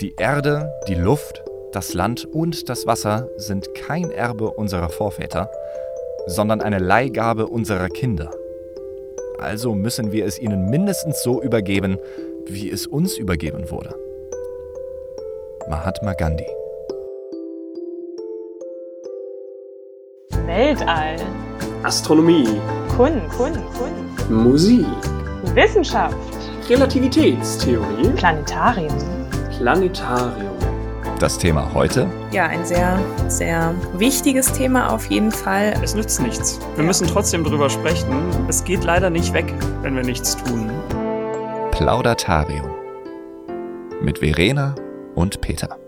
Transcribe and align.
Die 0.00 0.14
Erde, 0.16 0.72
die 0.88 0.94
Luft, 0.94 1.44
das 1.72 1.92
Land 1.92 2.24
und 2.24 2.70
das 2.70 2.86
Wasser 2.86 3.28
sind 3.36 3.74
kein 3.74 4.10
Erbe 4.10 4.50
unserer 4.50 4.88
Vorväter, 4.88 5.50
sondern 6.26 6.62
eine 6.62 6.78
Leihgabe 6.78 7.46
unserer 7.46 7.88
Kinder. 7.88 8.30
Also 9.38 9.74
müssen 9.74 10.10
wir 10.10 10.24
es 10.24 10.38
ihnen 10.38 10.70
mindestens 10.70 11.22
so 11.22 11.42
übergeben, 11.42 11.98
wie 12.46 12.70
es 12.70 12.86
uns 12.86 13.18
übergeben 13.18 13.70
wurde. 13.70 13.94
Mahatma 15.68 16.14
Gandhi. 16.14 16.46
Weltall, 20.46 21.16
Astronomie, 21.82 22.48
Kunst, 22.96 23.36
Kunst, 23.36 23.60
Kunst, 23.74 24.30
Musik, 24.30 24.86
Wissenschaft, 25.54 26.16
Relativitätstheorie, 26.70 28.08
Planetarium. 28.16 29.19
Planetarium. 29.60 30.56
Das 31.18 31.36
Thema 31.36 31.70
heute? 31.74 32.08
Ja, 32.32 32.46
ein 32.46 32.64
sehr, 32.64 32.98
sehr 33.28 33.74
wichtiges 33.92 34.50
Thema 34.54 34.90
auf 34.90 35.10
jeden 35.10 35.30
Fall. 35.30 35.74
Es 35.82 35.94
nützt 35.94 36.18
nichts. 36.22 36.58
Wir 36.76 36.84
müssen 36.84 37.06
trotzdem 37.06 37.44
drüber 37.44 37.68
sprechen. 37.68 38.08
Es 38.48 38.64
geht 38.64 38.84
leider 38.84 39.10
nicht 39.10 39.34
weg, 39.34 39.52
wenn 39.82 39.94
wir 39.94 40.02
nichts 40.02 40.34
tun. 40.42 40.70
Plaudatarium. 41.72 42.70
Mit 44.00 44.20
Verena 44.20 44.74
und 45.14 45.42
Peter. 45.42 45.79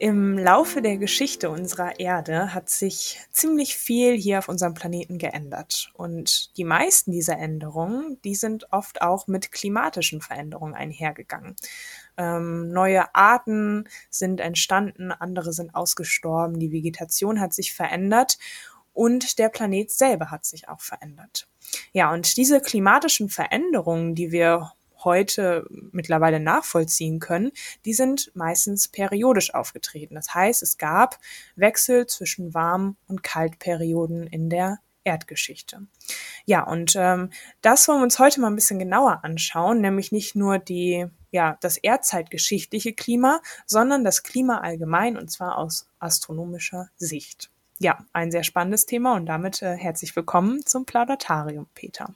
Im 0.00 0.36
Laufe 0.36 0.82
der 0.82 0.96
Geschichte 0.96 1.50
unserer 1.50 2.00
Erde 2.00 2.52
hat 2.52 2.68
sich 2.68 3.20
ziemlich 3.30 3.76
viel 3.76 4.16
hier 4.16 4.40
auf 4.40 4.48
unserem 4.48 4.74
Planeten 4.74 5.18
geändert. 5.18 5.92
Und 5.94 6.56
die 6.56 6.64
meisten 6.64 7.12
dieser 7.12 7.38
Änderungen, 7.38 8.20
die 8.24 8.34
sind 8.34 8.72
oft 8.72 9.02
auch 9.02 9.28
mit 9.28 9.52
klimatischen 9.52 10.20
Veränderungen 10.20 10.74
einhergegangen. 10.74 11.54
Ähm, 12.16 12.72
neue 12.72 13.14
Arten 13.14 13.88
sind 14.10 14.40
entstanden, 14.40 15.12
andere 15.12 15.52
sind 15.52 15.74
ausgestorben, 15.76 16.58
die 16.58 16.72
Vegetation 16.72 17.40
hat 17.40 17.54
sich 17.54 17.72
verändert 17.72 18.38
und 18.92 19.38
der 19.38 19.48
Planet 19.48 19.90
selber 19.90 20.30
hat 20.30 20.44
sich 20.44 20.68
auch 20.68 20.80
verändert. 20.80 21.48
Ja, 21.92 22.12
und 22.12 22.36
diese 22.36 22.60
klimatischen 22.60 23.28
Veränderungen, 23.28 24.14
die 24.16 24.32
wir 24.32 24.72
heute 25.04 25.66
mittlerweile 25.92 26.40
nachvollziehen 26.40 27.20
können, 27.20 27.52
die 27.84 27.94
sind 27.94 28.30
meistens 28.34 28.88
periodisch 28.88 29.54
aufgetreten. 29.54 30.14
Das 30.14 30.34
heißt, 30.34 30.62
es 30.62 30.78
gab 30.78 31.18
Wechsel 31.56 32.06
zwischen 32.06 32.54
Warm- 32.54 32.96
und 33.06 33.22
Kaltperioden 33.22 34.26
in 34.26 34.50
der 34.50 34.78
Erdgeschichte. 35.04 35.86
Ja, 36.46 36.62
und 36.64 36.94
ähm, 36.96 37.30
das 37.60 37.86
wollen 37.86 38.00
wir 38.00 38.04
uns 38.04 38.18
heute 38.18 38.40
mal 38.40 38.48
ein 38.48 38.54
bisschen 38.54 38.78
genauer 38.78 39.20
anschauen, 39.22 39.80
nämlich 39.80 40.12
nicht 40.12 40.34
nur 40.34 40.58
die, 40.58 41.06
ja, 41.30 41.58
das 41.60 41.76
erdzeitgeschichtliche 41.76 42.94
Klima, 42.94 43.40
sondern 43.66 44.02
das 44.02 44.22
Klima 44.22 44.58
allgemein 44.60 45.16
und 45.16 45.30
zwar 45.30 45.58
aus 45.58 45.88
astronomischer 45.98 46.88
Sicht. 46.96 47.50
Ja, 47.78 48.04
ein 48.12 48.30
sehr 48.30 48.44
spannendes 48.44 48.86
Thema 48.86 49.14
und 49.14 49.26
damit 49.26 49.60
äh, 49.60 49.76
herzlich 49.76 50.14
willkommen 50.16 50.64
zum 50.64 50.86
Plaudatarium, 50.86 51.66
Peter. 51.74 52.14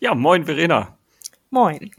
Ja, 0.00 0.14
moin, 0.14 0.44
Verena. 0.44 0.98
Moin. 1.52 1.90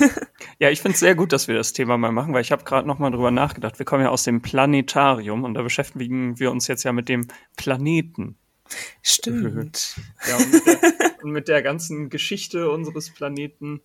ja, 0.58 0.70
ich 0.70 0.80
finde 0.80 0.94
es 0.94 1.00
sehr 1.00 1.14
gut, 1.14 1.34
dass 1.34 1.46
wir 1.46 1.54
das 1.54 1.74
Thema 1.74 1.98
mal 1.98 2.10
machen, 2.10 2.32
weil 2.32 2.40
ich 2.40 2.50
habe 2.50 2.64
gerade 2.64 2.88
noch 2.88 2.98
mal 2.98 3.10
drüber 3.10 3.30
nachgedacht. 3.30 3.78
Wir 3.78 3.84
kommen 3.84 4.02
ja 4.02 4.08
aus 4.08 4.24
dem 4.24 4.40
Planetarium 4.40 5.44
und 5.44 5.52
da 5.52 5.60
beschäftigen 5.60 6.40
wir 6.40 6.50
uns 6.50 6.68
jetzt 6.68 6.84
ja 6.84 6.92
mit 6.94 7.10
dem 7.10 7.28
Planeten. 7.54 8.38
Stimmt. 9.02 10.00
ja, 10.26 10.36
und 10.38 10.52
mit, 10.52 10.66
der, 10.66 11.22
und 11.22 11.32
mit 11.32 11.48
der 11.48 11.60
ganzen 11.60 12.08
Geschichte 12.08 12.70
unseres 12.70 13.12
Planeten. 13.12 13.82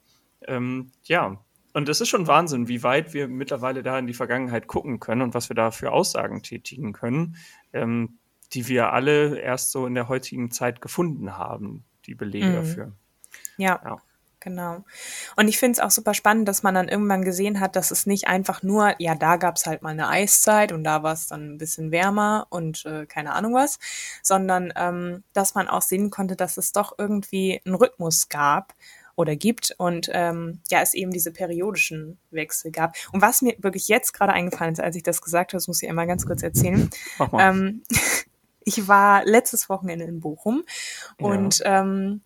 Ähm, 0.48 0.94
ja, 1.04 1.44
und 1.74 1.90
es 1.90 2.00
ist 2.00 2.08
schon 2.08 2.28
Wahnsinn, 2.28 2.70
wie 2.70 2.82
weit 2.84 3.14
wir 3.14 3.28
mittlerweile 3.28 3.84
da 3.84 4.00
in 4.00 4.08
die 4.08 4.14
Vergangenheit 4.14 4.68
gucken 4.68 5.02
können 5.02 5.22
und 5.22 5.34
was 5.34 5.50
wir 5.50 5.56
da 5.56 5.72
für 5.72 5.92
Aussagen 5.92 6.44
tätigen 6.44 6.94
können, 6.94 7.36
ähm, 7.74 8.20
die 8.54 8.70
wir 8.70 8.94
alle 8.94 9.38
erst 9.38 9.72
so 9.72 9.86
in 9.86 9.96
der 9.96 10.08
heutigen 10.08 10.50
Zeit 10.50 10.80
gefunden 10.80 11.38
haben, 11.38 11.84
die 12.06 12.16
Belege 12.16 12.48
mhm. 12.48 12.54
dafür. 12.54 12.94
Ja. 13.58 13.82
ja. 13.84 14.02
Genau. 14.42 14.86
Und 15.36 15.48
ich 15.50 15.58
finde 15.58 15.74
es 15.74 15.80
auch 15.80 15.92
super 15.92 16.14
spannend, 16.14 16.48
dass 16.48 16.64
man 16.64 16.74
dann 16.74 16.88
irgendwann 16.88 17.24
gesehen 17.24 17.60
hat, 17.60 17.76
dass 17.76 17.92
es 17.92 18.06
nicht 18.06 18.28
einfach 18.28 18.64
nur, 18.64 18.96
ja, 18.98 19.16
da 19.16 19.36
gab 19.36 19.58
es 19.58 19.66
halt 19.66 19.82
mal 19.82 19.90
eine 19.90 20.08
Eiszeit 20.08 20.72
und 20.72 20.84
da 20.86 21.04
war 21.04 21.14
es 21.14 21.28
dann 21.28 21.56
ein 21.56 21.58
bisschen 21.58 21.92
wärmer 21.92 22.48
und 22.50 22.86
äh, 22.86 23.06
keine 23.06 23.34
Ahnung 23.34 23.54
was, 23.54 23.80
sondern 24.24 24.72
ähm, 24.78 25.24
dass 25.34 25.56
man 25.56 25.68
auch 25.68 25.82
sehen 25.82 26.10
konnte, 26.10 26.38
dass 26.38 26.58
es 26.58 26.72
doch 26.72 26.94
irgendwie 26.98 27.62
einen 27.66 27.76
Rhythmus 27.76 28.30
gab 28.30 28.74
oder 29.20 29.36
gibt 29.36 29.76
und 29.78 30.10
ähm, 30.14 30.62
ja, 30.70 30.82
es 30.82 30.94
eben 30.94 31.12
diese 31.12 31.34
periodischen 31.34 32.18
Wechsel 32.32 32.72
gab. 32.72 32.96
Und 33.12 33.22
was 33.22 33.42
mir 33.42 33.54
wirklich 33.60 33.90
jetzt 33.90 34.14
gerade 34.14 34.32
eingefallen 34.32 34.72
ist, 34.72 34.80
als 34.80 34.96
ich 34.96 35.04
das 35.04 35.22
gesagt 35.22 35.52
habe, 35.52 35.58
das 35.58 35.68
muss 35.68 35.84
ich 35.84 35.90
einmal 35.90 36.08
ganz 36.08 36.26
kurz 36.26 36.42
erzählen. 36.42 36.90
Mach 37.18 37.34
mal. 37.34 37.50
Ähm, 37.50 37.84
ich 38.64 38.88
war 38.88 39.26
letztes 39.26 39.68
Wochenende 39.68 40.06
in 40.06 40.22
Bochum 40.22 40.64
ja. 41.20 41.26
und 41.26 41.62
ähm, 41.66 42.22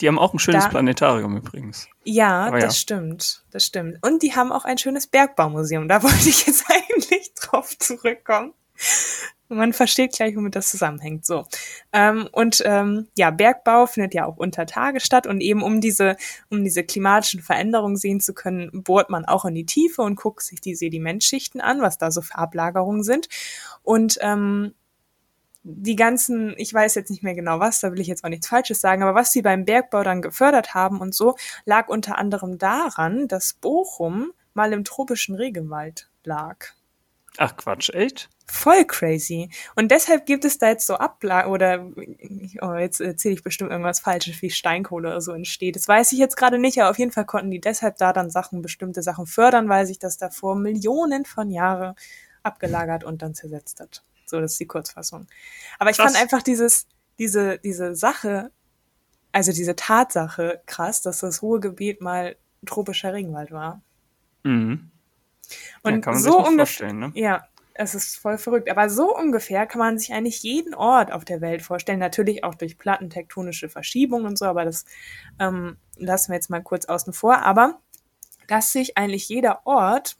die 0.00 0.08
haben 0.08 0.18
auch 0.18 0.34
ein 0.34 0.38
schönes 0.38 0.64
da, 0.64 0.70
Planetarium 0.70 1.36
übrigens. 1.36 1.88
Ja, 2.04 2.50
ja, 2.50 2.58
das 2.58 2.78
stimmt. 2.78 3.44
Das 3.50 3.64
stimmt. 3.64 3.98
Und 4.02 4.22
die 4.22 4.34
haben 4.34 4.52
auch 4.52 4.64
ein 4.64 4.78
schönes 4.78 5.06
Bergbaumuseum. 5.06 5.88
Da 5.88 6.02
wollte 6.02 6.28
ich 6.28 6.46
jetzt 6.46 6.64
eigentlich 6.70 7.32
drauf 7.34 7.76
zurückkommen. 7.78 8.52
Man 9.48 9.72
versteht 9.72 10.12
gleich, 10.12 10.34
womit 10.34 10.56
das 10.56 10.68
zusammenhängt. 10.68 11.24
So. 11.24 11.46
Ähm, 11.92 12.28
und 12.32 12.62
ähm, 12.66 13.06
ja, 13.16 13.30
Bergbau 13.30 13.86
findet 13.86 14.12
ja 14.12 14.26
auch 14.26 14.36
unter 14.36 14.66
Tage 14.66 14.98
statt 14.98 15.26
und 15.26 15.40
eben 15.40 15.62
um 15.62 15.80
diese, 15.80 16.16
um 16.50 16.64
diese 16.64 16.82
klimatischen 16.82 17.40
Veränderungen 17.40 17.96
sehen 17.96 18.20
zu 18.20 18.34
können, 18.34 18.82
bohrt 18.82 19.08
man 19.08 19.24
auch 19.24 19.44
in 19.44 19.54
die 19.54 19.64
Tiefe 19.64 20.02
und 20.02 20.16
guckt 20.16 20.42
sich 20.42 20.60
die 20.60 20.74
Sedimentschichten 20.74 21.60
an, 21.60 21.80
was 21.80 21.96
da 21.96 22.10
so 22.10 22.22
für 22.22 22.36
Ablagerungen 22.36 23.04
sind. 23.04 23.28
Und 23.82 24.18
ähm, 24.20 24.74
die 25.68 25.96
ganzen, 25.96 26.54
ich 26.58 26.72
weiß 26.72 26.94
jetzt 26.94 27.10
nicht 27.10 27.24
mehr 27.24 27.34
genau 27.34 27.58
was, 27.58 27.80
da 27.80 27.90
will 27.90 28.00
ich 28.00 28.06
jetzt 28.06 28.22
auch 28.22 28.28
nichts 28.28 28.46
Falsches 28.46 28.80
sagen, 28.80 29.02
aber 29.02 29.16
was 29.16 29.32
sie 29.32 29.42
beim 29.42 29.64
Bergbau 29.64 30.04
dann 30.04 30.22
gefördert 30.22 30.74
haben 30.74 31.00
und 31.00 31.14
so, 31.14 31.34
lag 31.64 31.88
unter 31.88 32.18
anderem 32.18 32.56
daran, 32.56 33.26
dass 33.26 33.54
Bochum 33.54 34.30
mal 34.54 34.72
im 34.72 34.84
tropischen 34.84 35.34
Regenwald 35.34 36.08
lag. 36.22 36.66
Ach 37.36 37.56
Quatsch, 37.56 37.90
echt? 37.90 38.30
Voll 38.46 38.84
crazy. 38.84 39.50
Und 39.74 39.90
deshalb 39.90 40.24
gibt 40.24 40.44
es 40.44 40.58
da 40.58 40.68
jetzt 40.68 40.86
so 40.86 40.94
Ablagen 40.94 41.50
oder 41.50 41.84
oh, 42.62 42.74
jetzt 42.74 43.00
erzähle 43.00 43.34
ich 43.34 43.42
bestimmt 43.42 43.72
irgendwas 43.72 43.98
Falsches, 43.98 44.40
wie 44.40 44.50
Steinkohle 44.50 45.08
oder 45.08 45.20
so 45.20 45.32
entsteht. 45.32 45.74
Das 45.74 45.88
weiß 45.88 46.12
ich 46.12 46.18
jetzt 46.18 46.36
gerade 46.36 46.60
nicht, 46.60 46.80
aber 46.80 46.90
auf 46.90 46.98
jeden 46.98 47.10
Fall 47.10 47.26
konnten 47.26 47.50
die 47.50 47.60
deshalb 47.60 47.96
da 47.96 48.12
dann 48.12 48.30
Sachen, 48.30 48.62
bestimmte 48.62 49.02
Sachen 49.02 49.26
fördern, 49.26 49.68
weil 49.68 49.84
sich 49.84 49.98
das 49.98 50.16
da 50.16 50.30
vor 50.30 50.54
Millionen 50.54 51.24
von 51.24 51.50
Jahren 51.50 51.96
abgelagert 52.44 53.02
und 53.02 53.20
dann 53.20 53.34
zersetzt 53.34 53.80
hat. 53.80 54.04
So, 54.26 54.40
das 54.40 54.52
ist 54.52 54.60
die 54.60 54.66
Kurzfassung. 54.66 55.26
Aber 55.78 55.90
ich 55.90 55.96
krass. 55.96 56.12
fand 56.12 56.22
einfach 56.22 56.42
dieses, 56.42 56.86
diese, 57.18 57.58
diese 57.58 57.94
Sache, 57.94 58.50
also 59.32 59.52
diese 59.52 59.76
Tatsache 59.76 60.62
krass, 60.66 61.02
dass 61.02 61.20
das 61.20 61.42
Ruhrgebiet 61.42 62.00
mal 62.00 62.36
tropischer 62.64 63.12
Regenwald 63.12 63.52
war. 63.52 63.82
Mhm. 64.42 64.90
Und 65.82 65.94
ja, 65.94 66.00
kann 66.00 66.14
man 66.14 66.22
so 66.22 66.38
sich 66.38 66.50
nicht 66.50 66.56
vorstellen, 66.56 66.98
ne? 66.98 67.12
Ja, 67.14 67.46
es 67.74 67.94
ist 67.94 68.16
voll 68.16 68.38
verrückt. 68.38 68.70
Aber 68.70 68.88
so 68.88 69.14
ungefähr 69.14 69.66
kann 69.66 69.78
man 69.78 69.98
sich 69.98 70.12
eigentlich 70.12 70.42
jeden 70.42 70.74
Ort 70.74 71.12
auf 71.12 71.24
der 71.24 71.40
Welt 71.40 71.62
vorstellen. 71.62 71.98
Natürlich 71.98 72.42
auch 72.42 72.54
durch 72.54 72.78
plattentektonische 72.78 73.68
Verschiebungen 73.68 74.26
und 74.26 74.38
so, 74.38 74.46
aber 74.46 74.64
das 74.64 74.84
ähm, 75.38 75.76
lassen 75.96 76.30
wir 76.30 76.36
jetzt 76.36 76.50
mal 76.50 76.62
kurz 76.62 76.86
außen 76.86 77.12
vor. 77.12 77.42
Aber 77.42 77.80
dass 78.48 78.72
sich 78.72 78.96
eigentlich 78.96 79.28
jeder 79.28 79.66
Ort 79.66 80.16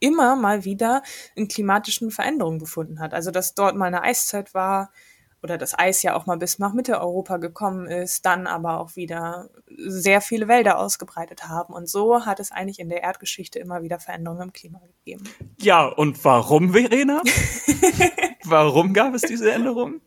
immer 0.00 0.36
mal 0.36 0.64
wieder 0.64 1.02
in 1.34 1.48
klimatischen 1.48 2.10
Veränderungen 2.10 2.58
befunden 2.58 3.00
hat. 3.00 3.14
Also 3.14 3.30
dass 3.30 3.54
dort 3.54 3.76
mal 3.76 3.86
eine 3.86 4.02
Eiszeit 4.02 4.54
war 4.54 4.90
oder 5.42 5.56
das 5.56 5.78
Eis 5.78 6.02
ja 6.02 6.14
auch 6.14 6.26
mal 6.26 6.36
bis 6.36 6.58
nach 6.58 6.72
Mitteleuropa 6.72 7.36
gekommen 7.36 7.86
ist, 7.86 8.26
dann 8.26 8.46
aber 8.46 8.80
auch 8.80 8.96
wieder 8.96 9.50
sehr 9.76 10.20
viele 10.20 10.48
Wälder 10.48 10.78
ausgebreitet 10.78 11.48
haben. 11.48 11.74
Und 11.74 11.88
so 11.88 12.26
hat 12.26 12.40
es 12.40 12.50
eigentlich 12.50 12.80
in 12.80 12.88
der 12.88 13.02
Erdgeschichte 13.02 13.58
immer 13.58 13.82
wieder 13.82 14.00
Veränderungen 14.00 14.42
im 14.42 14.52
Klima 14.52 14.80
gegeben. 14.80 15.24
Ja, 15.60 15.86
und 15.86 16.24
warum, 16.24 16.72
Verena? 16.72 17.22
warum 18.44 18.92
gab 18.92 19.14
es 19.14 19.22
diese 19.22 19.52
Änderungen? 19.52 20.00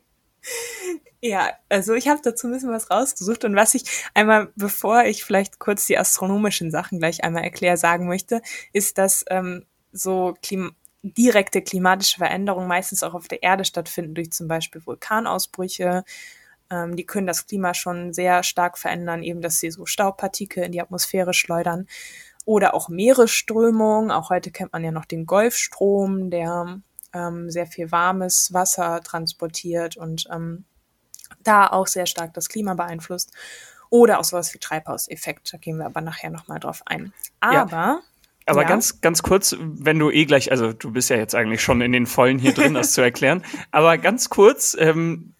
Ja, 1.24 1.52
also 1.70 1.94
ich 1.94 2.08
habe 2.08 2.20
dazu 2.24 2.48
ein 2.48 2.54
bisschen 2.54 2.72
was 2.72 2.90
rausgesucht 2.90 3.46
und 3.46 3.56
was 3.56 3.76
ich 3.76 3.84
einmal, 4.16 4.52
bevor 4.56 5.04
ich 5.04 5.24
vielleicht 5.24 5.60
kurz 5.60 5.86
die 5.86 5.98
astronomischen 5.98 6.72
Sachen 6.72 6.98
gleich 6.98 7.24
einmal 7.24 7.44
erkläre, 7.44 7.78
sagen 7.78 8.08
möchte, 8.08 8.42
ist, 8.74 8.98
dass 8.98 9.24
ähm, 9.30 9.66
so 9.92 10.36
Klim 10.42 10.76
direkte 11.04 11.62
klimatische 11.62 12.18
Veränderungen 12.18 12.68
meistens 12.68 13.04
auch 13.04 13.14
auf 13.14 13.28
der 13.28 13.42
Erde 13.42 13.66
stattfinden, 13.66 14.14
durch 14.14 14.32
zum 14.32 14.48
Beispiel 14.48 14.86
Vulkanausbrüche. 14.86 16.04
Ähm, 16.70 16.96
die 16.96 17.06
können 17.06 17.28
das 17.28 17.48
Klima 17.48 17.74
schon 17.74 18.14
sehr 18.14 18.44
stark 18.44 18.78
verändern, 18.78 19.24
eben 19.24 19.42
dass 19.42 19.60
sie 19.60 19.72
so 19.72 19.86
Staubpartikel 19.86 20.64
in 20.64 20.72
die 20.72 20.82
Atmosphäre 20.82 21.34
schleudern. 21.34 21.88
Oder 22.46 22.74
auch 22.74 22.90
Meeresströmungen. 22.90 24.12
Auch 24.12 24.30
heute 24.30 24.52
kennt 24.52 24.74
man 24.74 24.84
ja 24.84 24.92
noch 24.92 25.06
den 25.06 25.26
Golfstrom, 25.26 26.30
der 26.30 26.82
ähm, 27.14 27.50
sehr 27.52 27.68
viel 27.68 27.92
warmes 27.92 28.54
Wasser 28.54 29.02
transportiert 29.02 29.98
und 29.98 30.28
ähm, 30.32 30.66
da 31.44 31.68
auch 31.68 31.88
sehr 31.88 32.06
stark 32.06 32.34
das 32.34 32.50
Klima 32.50 32.74
beeinflusst. 32.74 33.32
Oder 33.90 34.20
auch 34.20 34.24
sowas 34.24 34.54
wie 34.54 34.60
Treibhauseffekt. 34.60 35.54
Da 35.54 35.58
gehen 35.58 35.78
wir 35.78 35.86
aber 35.86 36.02
nachher 36.02 36.30
nochmal 36.30 36.60
drauf 36.60 36.82
ein. 36.86 37.14
Aber 37.42 37.72
ja. 37.72 38.02
Aber 38.46 38.64
Ja. 38.64 38.68
ganz, 38.68 39.02
ganz 39.02 39.22
kurz, 39.24 39.56
wenn 39.60 40.00
du 40.00 40.10
eh 40.10 40.26
gleich, 40.26 40.52
also 40.52 40.74
du 40.74 40.92
bist 40.92 41.10
ja 41.10 41.16
jetzt 41.18 41.36
eigentlich 41.36 41.62
schon 41.62 41.82
in 41.82 41.92
den 41.92 42.06
Vollen 42.08 42.40
hier 42.40 42.54
drin, 42.54 42.74
das 42.74 42.94
zu 42.94 43.02
erklären. 43.02 43.44
Aber 43.72 43.98
ganz 43.98 44.30
kurz, 44.30 44.76
ähm, 44.80 45.34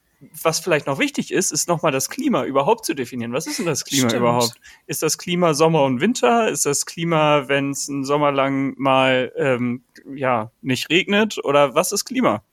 was 0.44 0.60
vielleicht 0.60 0.86
noch 0.86 1.00
wichtig 1.00 1.32
ist, 1.32 1.52
ist 1.52 1.68
nochmal 1.68 1.92
das 1.92 2.08
Klima 2.10 2.46
überhaupt 2.46 2.86
zu 2.86 2.94
definieren. 2.94 3.34
Was 3.34 3.48
ist 3.48 3.58
denn 3.58 3.66
das 3.66 3.86
Klima 3.86 4.10
Stimmt. 4.10 4.22
überhaupt? 4.22 4.54
Ist 4.86 5.02
das 5.02 5.18
Klima 5.18 5.56
Sommer 5.56 5.84
und 5.84 6.00
Winter? 6.00 6.48
Ist 6.50 6.66
das 6.68 6.86
Klima, 6.86 7.48
wenn 7.48 7.72
es 7.72 7.90
einen 7.90 8.06
Sommer 8.06 8.32
lang 8.32 8.76
mal 8.78 9.32
ähm, 9.36 9.84
ja 10.14 10.52
nicht 10.62 10.92
regnet? 10.92 11.44
Oder 11.44 11.74
was 11.74 11.92
ist 11.92 12.06
Klima? 12.06 12.44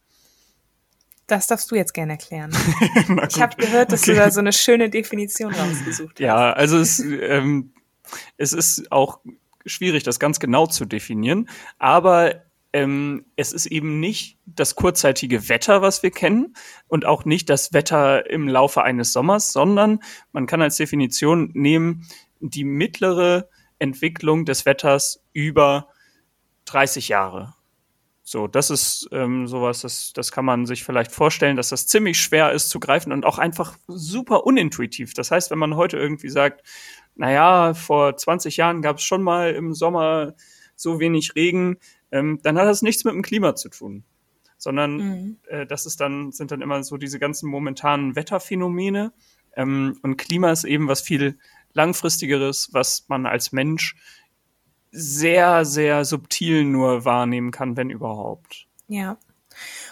Das 1.26 1.46
darfst 1.46 1.70
du 1.70 1.74
jetzt 1.74 1.92
gerne 1.92 2.12
erklären. 2.12 2.50
Ich 3.28 3.40
habe 3.42 3.54
gehört, 3.56 3.92
dass 3.92 4.02
Okay. 4.02 4.12
du 4.12 4.16
da 4.16 4.30
so 4.30 4.40
eine 4.40 4.52
schöne 4.54 4.88
Definition 4.88 5.52
rausgesucht 5.54 6.12
hast. 6.14 6.20
Ja, 6.20 6.52
also 6.54 6.78
es, 6.78 7.00
ähm, 7.00 7.74
es 8.38 8.54
ist 8.54 8.90
auch 8.90 9.20
schwierig, 9.68 10.02
das 10.02 10.18
ganz 10.18 10.40
genau 10.40 10.66
zu 10.66 10.84
definieren, 10.84 11.48
aber 11.78 12.42
ähm, 12.72 13.24
es 13.36 13.52
ist 13.52 13.66
eben 13.66 13.98
nicht 14.00 14.38
das 14.44 14.74
kurzzeitige 14.74 15.48
Wetter, 15.48 15.80
was 15.80 16.02
wir 16.02 16.10
kennen, 16.10 16.54
und 16.86 17.06
auch 17.06 17.24
nicht 17.24 17.48
das 17.48 17.72
Wetter 17.72 18.28
im 18.28 18.48
Laufe 18.48 18.82
eines 18.82 19.12
Sommers, 19.12 19.52
sondern 19.52 20.00
man 20.32 20.46
kann 20.46 20.60
als 20.60 20.76
Definition 20.76 21.50
nehmen 21.54 22.06
die 22.40 22.64
mittlere 22.64 23.48
Entwicklung 23.78 24.44
des 24.44 24.66
Wetters 24.66 25.24
über 25.32 25.88
30 26.66 27.08
Jahre. 27.08 27.54
So, 28.30 28.46
das 28.46 28.68
ist 28.68 29.08
ähm, 29.10 29.46
sowas, 29.46 29.80
das, 29.80 30.12
das 30.12 30.32
kann 30.32 30.44
man 30.44 30.66
sich 30.66 30.84
vielleicht 30.84 31.12
vorstellen, 31.12 31.56
dass 31.56 31.70
das 31.70 31.86
ziemlich 31.86 32.20
schwer 32.20 32.52
ist 32.52 32.68
zu 32.68 32.78
greifen 32.78 33.10
und 33.10 33.24
auch 33.24 33.38
einfach 33.38 33.78
super 33.86 34.44
unintuitiv. 34.44 35.14
Das 35.14 35.30
heißt, 35.30 35.50
wenn 35.50 35.58
man 35.58 35.76
heute 35.76 35.96
irgendwie 35.96 36.28
sagt, 36.28 36.62
naja, 37.16 37.72
vor 37.72 38.18
20 38.18 38.58
Jahren 38.58 38.82
gab 38.82 38.98
es 38.98 39.04
schon 39.04 39.22
mal 39.22 39.54
im 39.54 39.72
Sommer 39.72 40.34
so 40.76 41.00
wenig 41.00 41.36
Regen, 41.36 41.78
ähm, 42.12 42.38
dann 42.42 42.58
hat 42.58 42.66
das 42.66 42.82
nichts 42.82 43.02
mit 43.04 43.14
dem 43.14 43.22
Klima 43.22 43.54
zu 43.54 43.70
tun. 43.70 44.04
Sondern 44.58 44.96
Mhm. 44.96 45.36
äh, 45.46 45.64
das 45.64 45.86
ist 45.86 45.98
dann, 45.98 46.30
sind 46.30 46.50
dann 46.50 46.60
immer 46.60 46.82
so 46.82 46.98
diese 46.98 47.18
ganzen 47.18 47.48
momentanen 47.48 48.14
Wetterphänomene. 48.14 49.10
Ähm, 49.56 49.98
und 50.02 50.18
Klima 50.18 50.52
ist 50.52 50.64
eben 50.64 50.86
was 50.86 51.00
viel 51.00 51.38
langfristigeres, 51.72 52.68
was 52.72 53.06
man 53.08 53.24
als 53.24 53.52
Mensch 53.52 53.96
sehr, 54.90 55.64
sehr 55.64 56.04
subtil 56.04 56.64
nur 56.64 57.04
wahrnehmen 57.04 57.50
kann, 57.50 57.76
wenn 57.76 57.90
überhaupt. 57.90 58.66
Ja. 58.88 59.18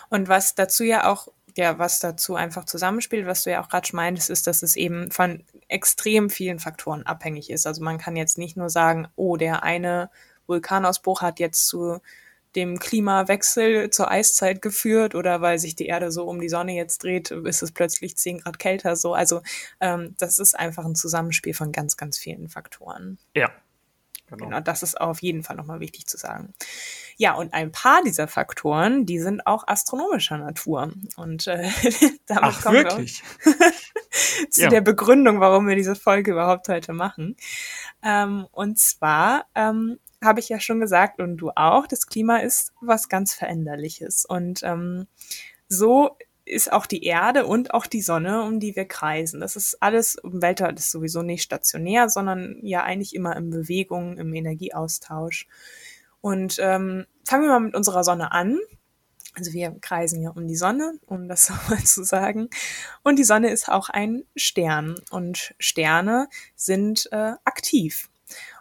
Und 0.08 0.28
was 0.28 0.54
dazu 0.54 0.84
ja 0.84 1.10
auch, 1.10 1.28
ja, 1.56 1.78
was 1.78 2.00
dazu 2.00 2.34
einfach 2.34 2.64
zusammenspielt, 2.64 3.26
was 3.26 3.44
du 3.44 3.50
ja 3.50 3.62
auch 3.62 3.69
gerade 3.69 3.94
meintest, 3.94 4.31
ist, 4.31 4.46
dass 4.46 4.62
es 4.62 4.76
eben 4.76 5.10
von 5.10 5.43
extrem 5.69 6.31
vielen 6.31 6.58
Faktoren 6.58 7.04
abhängig 7.04 7.50
ist. 7.50 7.66
Also 7.66 7.82
man 7.82 7.98
kann 7.98 8.16
jetzt 8.16 8.38
nicht 8.38 8.56
nur 8.56 8.70
sagen, 8.70 9.08
oh, 9.16 9.37
der 9.37 9.62
eine 9.62 10.10
Vulkanausbruch 10.46 11.22
hat 11.22 11.40
jetzt 11.40 11.66
zu 11.66 12.00
dem 12.54 12.78
Klimawechsel 12.78 13.90
zur 13.90 14.10
Eiszeit 14.10 14.62
geführt 14.62 15.14
oder 15.14 15.43
weil 15.43 15.58
sich 15.58 15.76
die 15.76 15.87
Erde 15.87 16.10
so 16.10 16.25
um 16.26 16.40
die 16.40 16.48
Sonne 16.48 16.72
jetzt 16.75 17.02
dreht, 17.02 17.31
ist 17.31 17.62
es 17.62 17.70
plötzlich 17.70 18.16
10 18.16 18.40
Grad 18.40 18.58
kälter. 18.58 18.96
So, 18.96 19.12
also 19.14 19.43
ähm, 19.81 20.14
das 20.19 20.38
ist 20.38 20.58
einfach 20.58 20.87
ein 20.87 20.94
Zusammenspiel 20.94 21.52
von 21.52 21.70
ganz, 21.70 21.96
ganz 21.98 22.16
vielen 22.16 22.48
Faktoren. 22.48 23.19
Ja. 23.34 23.50
Genau. 24.28 24.44
Genau, 24.46 24.61
das 24.61 24.82
ist 24.82 25.00
auf 25.00 25.23
jeden 25.23 25.43
Fall 25.43 25.56
nochmal 25.56 25.81
wichtig 25.81 26.06
zu 26.06 26.17
sagen. 26.17 26.52
Ja, 27.17 27.34
und 27.34 27.55
ein 27.55 27.73
paar 27.73 28.02
dieser 28.02 28.28
Faktoren, 28.28 29.06
die 29.06 29.19
sind 29.20 29.46
auch 29.46 29.67
astronomischer 29.67 30.38
Natur. 30.38 30.93
Und 31.17 31.46
äh, 31.46 31.69
damit 32.26 32.44
Ach, 32.56 32.62
kommen 32.62 32.76
wirklich? 32.76 33.23
wir 33.43 33.55
zu 34.50 34.62
Ja. 34.62 34.69
der 34.69 34.81
Begründung, 34.81 35.40
warum 35.40 35.69
wir 35.69 35.76
diese 35.76 35.94
Folge 35.94 36.32
überhaupt 36.32 36.69
heute 36.69 36.93
machen. 36.93 37.37
Ähm, 38.02 38.46
und 38.52 38.78
zwar 38.78 39.46
ähm, 39.55 39.99
habe 40.23 40.40
ich 40.40 40.49
ja 40.49 40.61
schon 40.61 40.81
gesagt, 40.81 41.20
und 41.20 41.37
du 41.37 41.50
auch, 41.55 41.87
das 41.87 42.06
Klima 42.06 42.38
ist 42.38 42.72
was 42.81 43.08
ganz 43.08 43.32
Veränderliches. 43.34 44.25
Und 44.25 44.62
ähm, 44.62 45.06
so 45.69 46.17
ist 46.46 46.72
auch 46.72 46.87
die 46.87 47.02
Erde 47.04 47.44
und 47.44 47.75
auch 47.75 47.87
die 47.87 48.00
Sonne, 48.00 48.43
um 48.43 48.60
die 48.60 48.76
wir 48.76 48.87
kreisen. 48.87 49.40
Das 49.40 49.56
ist 49.56 49.82
alles 49.82 50.16
Weltall 50.22 50.75
ist 50.75 50.90
sowieso 50.90 51.22
nicht 51.22 51.43
stationär, 51.43 52.08
sondern 52.08 52.60
ja 52.62 52.84
eigentlich 52.84 53.14
immer 53.14 53.37
in 53.37 53.50
Bewegung, 53.50 54.16
im 54.16 54.32
Energieaustausch. 54.32 55.46
Und 56.20 56.56
ähm, 56.60 57.06
fangen 57.25 57.43
wir 57.43 57.50
mal 57.50 57.60
mit 57.60 57.75
unserer 57.75 58.04
Sonne 58.04 58.32
an. 58.32 58.58
Also 59.34 59.52
wir 59.52 59.76
kreisen 59.81 60.22
ja 60.22 60.31
um 60.31 60.46
die 60.46 60.56
Sonne, 60.56 60.98
um 61.06 61.28
das 61.28 61.50
mal 61.69 61.82
zu 61.82 62.04
sagen. 62.04 62.48
Und 63.02 63.19
die 63.19 63.25
Sonne 63.25 63.50
ist 63.50 63.69
auch 63.69 63.88
ein 63.88 64.22
Stern. 64.37 64.94
Und 65.10 65.54
Sterne 65.58 66.28
sind 66.54 67.08
äh, 67.10 67.34
aktiv. 67.44 68.08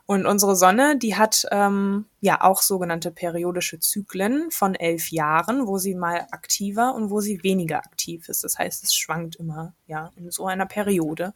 Und 0.07 0.27
unsere 0.27 0.55
Sonne, 0.55 0.97
die 0.99 1.15
hat 1.15 1.47
ähm, 1.51 2.05
ja 2.19 2.41
auch 2.41 2.61
sogenannte 2.61 3.09
periodische 3.09 3.79
Zyklen 3.79 4.51
von 4.51 4.75
elf 4.75 5.09
Jahren, 5.09 5.65
wo 5.65 5.79
sie 5.79 5.95
mal 5.95 6.27
aktiver 6.31 6.93
und 6.93 7.09
wo 7.09 7.21
sie 7.21 7.41
weniger 7.41 7.79
aktiv 7.79 8.29
ist. 8.29 8.43
Das 8.43 8.59
heißt, 8.59 8.83
es 8.83 8.93
schwankt 8.93 9.37
immer 9.37 9.73
ja 9.87 10.11
in 10.15 10.29
so 10.29 10.45
einer 10.45 10.67
Periode. 10.67 11.33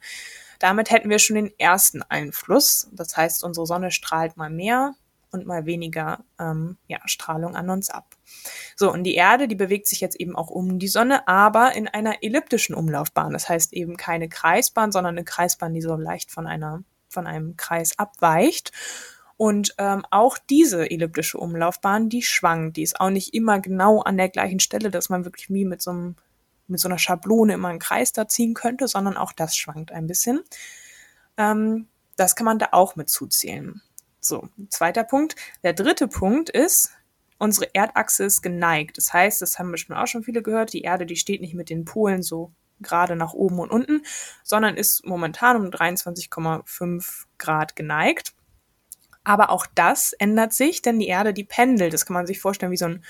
Damit 0.60 0.92
hätten 0.92 1.10
wir 1.10 1.18
schon 1.18 1.34
den 1.34 1.58
ersten 1.58 2.02
Einfluss. 2.02 2.88
Das 2.92 3.16
heißt, 3.16 3.42
unsere 3.42 3.66
Sonne 3.66 3.90
strahlt 3.90 4.36
mal 4.36 4.50
mehr 4.50 4.94
und 5.32 5.46
mal 5.46 5.66
weniger 5.66 6.24
ähm, 6.38 6.76
ja, 6.86 6.98
Strahlung 7.06 7.56
an 7.56 7.70
uns 7.70 7.90
ab. 7.90 8.14
So, 8.76 8.92
und 8.92 9.02
die 9.02 9.14
Erde, 9.14 9.48
die 9.48 9.56
bewegt 9.56 9.88
sich 9.88 10.00
jetzt 10.00 10.18
eben 10.20 10.36
auch 10.36 10.48
um 10.48 10.78
die 10.78 10.88
Sonne, 10.88 11.26
aber 11.26 11.74
in 11.74 11.88
einer 11.88 12.22
elliptischen 12.22 12.74
Umlaufbahn. 12.76 13.32
Das 13.32 13.48
heißt 13.48 13.72
eben 13.72 13.96
keine 13.96 14.28
Kreisbahn, 14.28 14.92
sondern 14.92 15.16
eine 15.16 15.24
Kreisbahn, 15.24 15.74
die 15.74 15.80
so 15.80 15.96
leicht 15.96 16.30
von 16.30 16.46
einer 16.46 16.84
von 17.10 17.26
einem 17.26 17.56
Kreis 17.56 17.98
abweicht. 17.98 18.72
Und 19.36 19.74
ähm, 19.78 20.04
auch 20.10 20.36
diese 20.38 20.90
elliptische 20.90 21.38
Umlaufbahn, 21.38 22.08
die 22.08 22.22
schwankt. 22.22 22.76
Die 22.76 22.82
ist 22.82 23.00
auch 23.00 23.10
nicht 23.10 23.34
immer 23.34 23.60
genau 23.60 24.00
an 24.00 24.16
der 24.16 24.28
gleichen 24.28 24.60
Stelle, 24.60 24.90
dass 24.90 25.08
man 25.08 25.24
wirklich 25.24 25.48
wie 25.50 25.64
mit 25.64 25.80
so, 25.82 25.90
einem, 25.90 26.16
mit 26.68 26.78
so 26.78 26.88
einer 26.88 26.98
Schablone 26.98 27.54
immer 27.54 27.68
einen 27.68 27.78
Kreis 27.78 28.12
da 28.12 28.28
ziehen 28.28 28.54
könnte, 28.54 28.86
sondern 28.86 29.16
auch 29.16 29.32
das 29.32 29.56
schwankt 29.56 29.92
ein 29.92 30.06
bisschen. 30.06 30.40
Ähm, 31.36 31.88
das 32.16 32.36
kann 32.36 32.44
man 32.44 32.58
da 32.58 32.68
auch 32.72 32.96
mit 32.96 33.08
zuzählen. 33.08 33.80
So, 34.20 34.48
zweiter 34.68 35.04
Punkt. 35.04 35.36
Der 35.62 35.72
dritte 35.72 36.06
Punkt 36.06 36.50
ist, 36.50 36.90
unsere 37.38 37.74
Erdachse 37.74 38.24
ist 38.24 38.42
geneigt. 38.42 38.98
Das 38.98 39.14
heißt, 39.14 39.40
das 39.40 39.58
haben 39.58 39.72
bestimmt 39.72 39.98
auch 39.98 40.06
schon 40.06 40.22
viele 40.22 40.42
gehört, 40.42 40.74
die 40.74 40.82
Erde, 40.82 41.06
die 41.06 41.16
steht 41.16 41.40
nicht 41.40 41.54
mit 41.54 41.70
den 41.70 41.86
Polen 41.86 42.22
so 42.22 42.52
gerade 42.80 43.16
nach 43.16 43.32
oben 43.32 43.58
und 43.58 43.70
unten, 43.70 44.02
sondern 44.42 44.76
ist 44.76 45.04
momentan 45.04 45.56
um 45.56 45.70
23,5 45.70 47.24
Grad 47.38 47.76
geneigt. 47.76 48.34
Aber 49.24 49.50
auch 49.50 49.66
das 49.74 50.12
ändert 50.14 50.52
sich, 50.52 50.82
denn 50.82 50.98
die 50.98 51.08
Erde, 51.08 51.34
die 51.34 51.44
pendelt. 51.44 51.92
Das 51.92 52.06
kann 52.06 52.14
man 52.14 52.26
sich 52.26 52.40
vorstellen 52.40 52.72
wie 52.72 52.76
so 52.76 52.86
ein, 52.86 53.04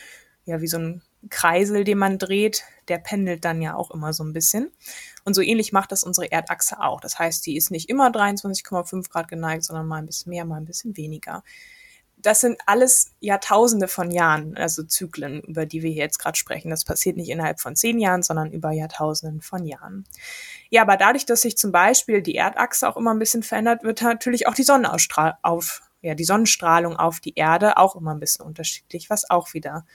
ja, 0.45 0.61
wie 0.61 0.67
so 0.67 0.79
ein 0.79 1.03
Kreisel, 1.29 1.85
den 1.85 1.99
man 1.99 2.19
dreht. 2.19 2.65
Der 2.89 2.99
pendelt 2.99 3.45
dann 3.45 3.63
ja 3.63 3.75
auch 3.75 3.91
immer 3.91 4.13
so 4.13 4.25
ein 4.25 4.33
bisschen. 4.33 4.73
Und 5.25 5.35
so 5.35 5.43
ähnlich 5.43 5.73
macht 5.73 5.93
das 5.93 6.03
unsere 6.03 6.33
Erdachse 6.33 6.81
auch. 6.81 7.01
Das 7.01 7.19
heißt, 7.19 7.47
die 7.47 7.57
ist 7.57 7.71
nicht 7.71 7.89
immer 7.89 8.09
23,5 8.11 9.09
Grad 9.11 9.29
geneigt, 9.29 9.65
sondern 9.65 9.87
mal 9.87 9.99
ein 9.99 10.07
bisschen 10.07 10.31
mehr, 10.31 10.45
mal 10.45 10.57
ein 10.57 10.65
bisschen 10.65 10.97
weniger. 10.97 11.45
Das 12.23 12.41
sind 12.41 12.61
alles 12.67 13.13
Jahrtausende 13.21 13.89
von 13.89 14.11
Jahren, 14.11 14.57
also 14.57 14.83
Zyklen, 14.83 15.41
über 15.43 15.67
die 15.67 15.83
wir 15.83 15.91
hier 15.91 16.05
jetzt 16.05 16.19
gerade 16.19 16.39
sprechen. 16.39 16.71
Das 16.71 16.85
passiert 16.85 17.17
nicht 17.17 17.31
innerhalb 17.31 17.61
von 17.61 17.77
zehn 17.77 17.99
Jahren, 17.99 18.23
sondern 18.23 18.53
über 18.53 18.73
Jahrtausenden 18.73 19.41
von 19.41 19.65
Jahren. 19.65 20.05
Ja, 20.69 20.83
aber 20.83 20.97
dadurch, 20.97 21.27
dass 21.27 21.43
sich 21.43 21.57
zum 21.57 21.73
Beispiel 21.73 22.23
die 22.23 22.37
Erdachse 22.37 22.89
auch 22.89 22.97
immer 22.97 23.13
ein 23.13 23.19
bisschen 23.19 23.43
verändert, 23.43 23.83
wird 23.83 24.03
natürlich 24.03 24.47
auch 24.47 24.55
die 24.55 24.63
Sonnenausstrahlung 24.63 25.37
auf, 25.43 25.83
ja, 26.03 26.15
die 26.15 26.25
Sonnenstrahlung 26.25 26.97
auf 26.97 27.21
die 27.21 27.35
Erde 27.35 27.77
auch 27.77 27.97
immer 27.97 28.13
ein 28.13 28.21
bisschen 28.21 28.45
unterschiedlich, 28.45 29.11
was 29.11 29.29
auch 29.31 29.55
wieder 29.55 29.87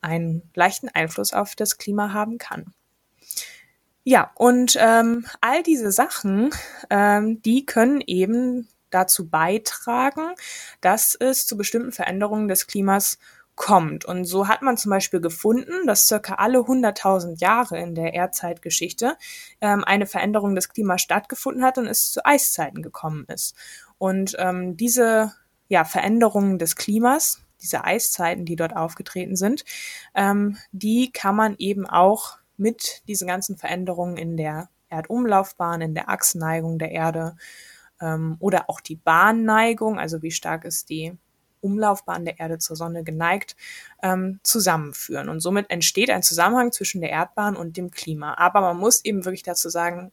einen 0.00 0.42
leichten 0.54 0.88
Einfluss 0.88 1.32
auf 1.32 1.54
das 1.54 1.78
Klima 1.78 2.12
haben 2.12 2.38
kann. 2.38 2.74
Ja, 4.06 4.30
und 4.34 4.76
ähm, 4.78 5.24
all 5.40 5.62
diese 5.62 5.90
Sachen, 5.90 6.50
ähm, 6.90 7.40
die 7.40 7.64
können 7.64 8.02
eben 8.06 8.68
dazu 8.94 9.28
beitragen, 9.28 10.34
dass 10.80 11.14
es 11.14 11.46
zu 11.46 11.56
bestimmten 11.56 11.92
Veränderungen 11.92 12.48
des 12.48 12.66
Klimas 12.66 13.18
kommt. 13.56 14.04
Und 14.04 14.24
so 14.24 14.48
hat 14.48 14.62
man 14.62 14.76
zum 14.76 14.90
Beispiel 14.90 15.20
gefunden, 15.20 15.86
dass 15.86 16.06
circa 16.06 16.34
alle 16.34 16.58
100.000 16.60 17.40
Jahre 17.40 17.78
in 17.78 17.94
der 17.94 18.14
Erdzeitgeschichte 18.14 19.16
ähm, 19.60 19.84
eine 19.84 20.06
Veränderung 20.06 20.54
des 20.54 20.68
Klimas 20.68 21.02
stattgefunden 21.02 21.64
hat 21.64 21.78
und 21.78 21.86
es 21.86 22.12
zu 22.12 22.24
Eiszeiten 22.24 22.82
gekommen 22.82 23.24
ist. 23.28 23.54
Und 23.98 24.34
ähm, 24.38 24.76
diese 24.76 25.32
ja, 25.68 25.84
Veränderungen 25.84 26.58
des 26.58 26.76
Klimas, 26.76 27.42
diese 27.62 27.84
Eiszeiten, 27.84 28.44
die 28.44 28.56
dort 28.56 28.76
aufgetreten 28.76 29.36
sind, 29.36 29.64
ähm, 30.14 30.58
die 30.72 31.12
kann 31.12 31.36
man 31.36 31.54
eben 31.58 31.86
auch 31.86 32.38
mit 32.56 33.02
diesen 33.08 33.28
ganzen 33.28 33.56
Veränderungen 33.56 34.16
in 34.16 34.36
der 34.36 34.68
Erdumlaufbahn, 34.88 35.80
in 35.80 35.94
der 35.94 36.08
Achsenneigung 36.08 36.78
der 36.78 36.90
Erde 36.90 37.36
ähm, 38.04 38.36
oder 38.38 38.68
auch 38.68 38.80
die 38.80 38.96
Bahnneigung, 38.96 39.98
also 39.98 40.22
wie 40.22 40.30
stark 40.30 40.64
ist 40.64 40.90
die 40.90 41.16
Umlaufbahn 41.60 42.26
der 42.26 42.38
Erde 42.38 42.58
zur 42.58 42.76
Sonne 42.76 43.04
geneigt, 43.04 43.56
ähm, 44.02 44.38
zusammenführen. 44.42 45.30
Und 45.30 45.40
somit 45.40 45.70
entsteht 45.70 46.10
ein 46.10 46.22
Zusammenhang 46.22 46.72
zwischen 46.72 47.00
der 47.00 47.10
Erdbahn 47.10 47.56
und 47.56 47.78
dem 47.78 47.90
Klima. 47.90 48.34
Aber 48.34 48.60
man 48.60 48.76
muss 48.76 49.02
eben 49.04 49.24
wirklich 49.24 49.42
dazu 49.42 49.70
sagen, 49.70 50.12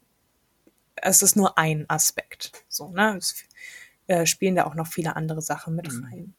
es 0.96 1.22
ist 1.22 1.36
nur 1.36 1.58
ein 1.58 1.86
Aspekt. 1.90 2.64
So, 2.70 2.90
ne? 2.90 3.18
Es 3.18 3.44
äh, 4.08 4.26
spielen 4.26 4.56
da 4.56 4.66
auch 4.66 4.76
noch 4.76 4.88
viele 4.88 5.16
andere 5.16 5.42
Sachen 5.42 5.76
mit 5.76 5.92
Mhm. 5.92 6.04
rein. 6.06 6.34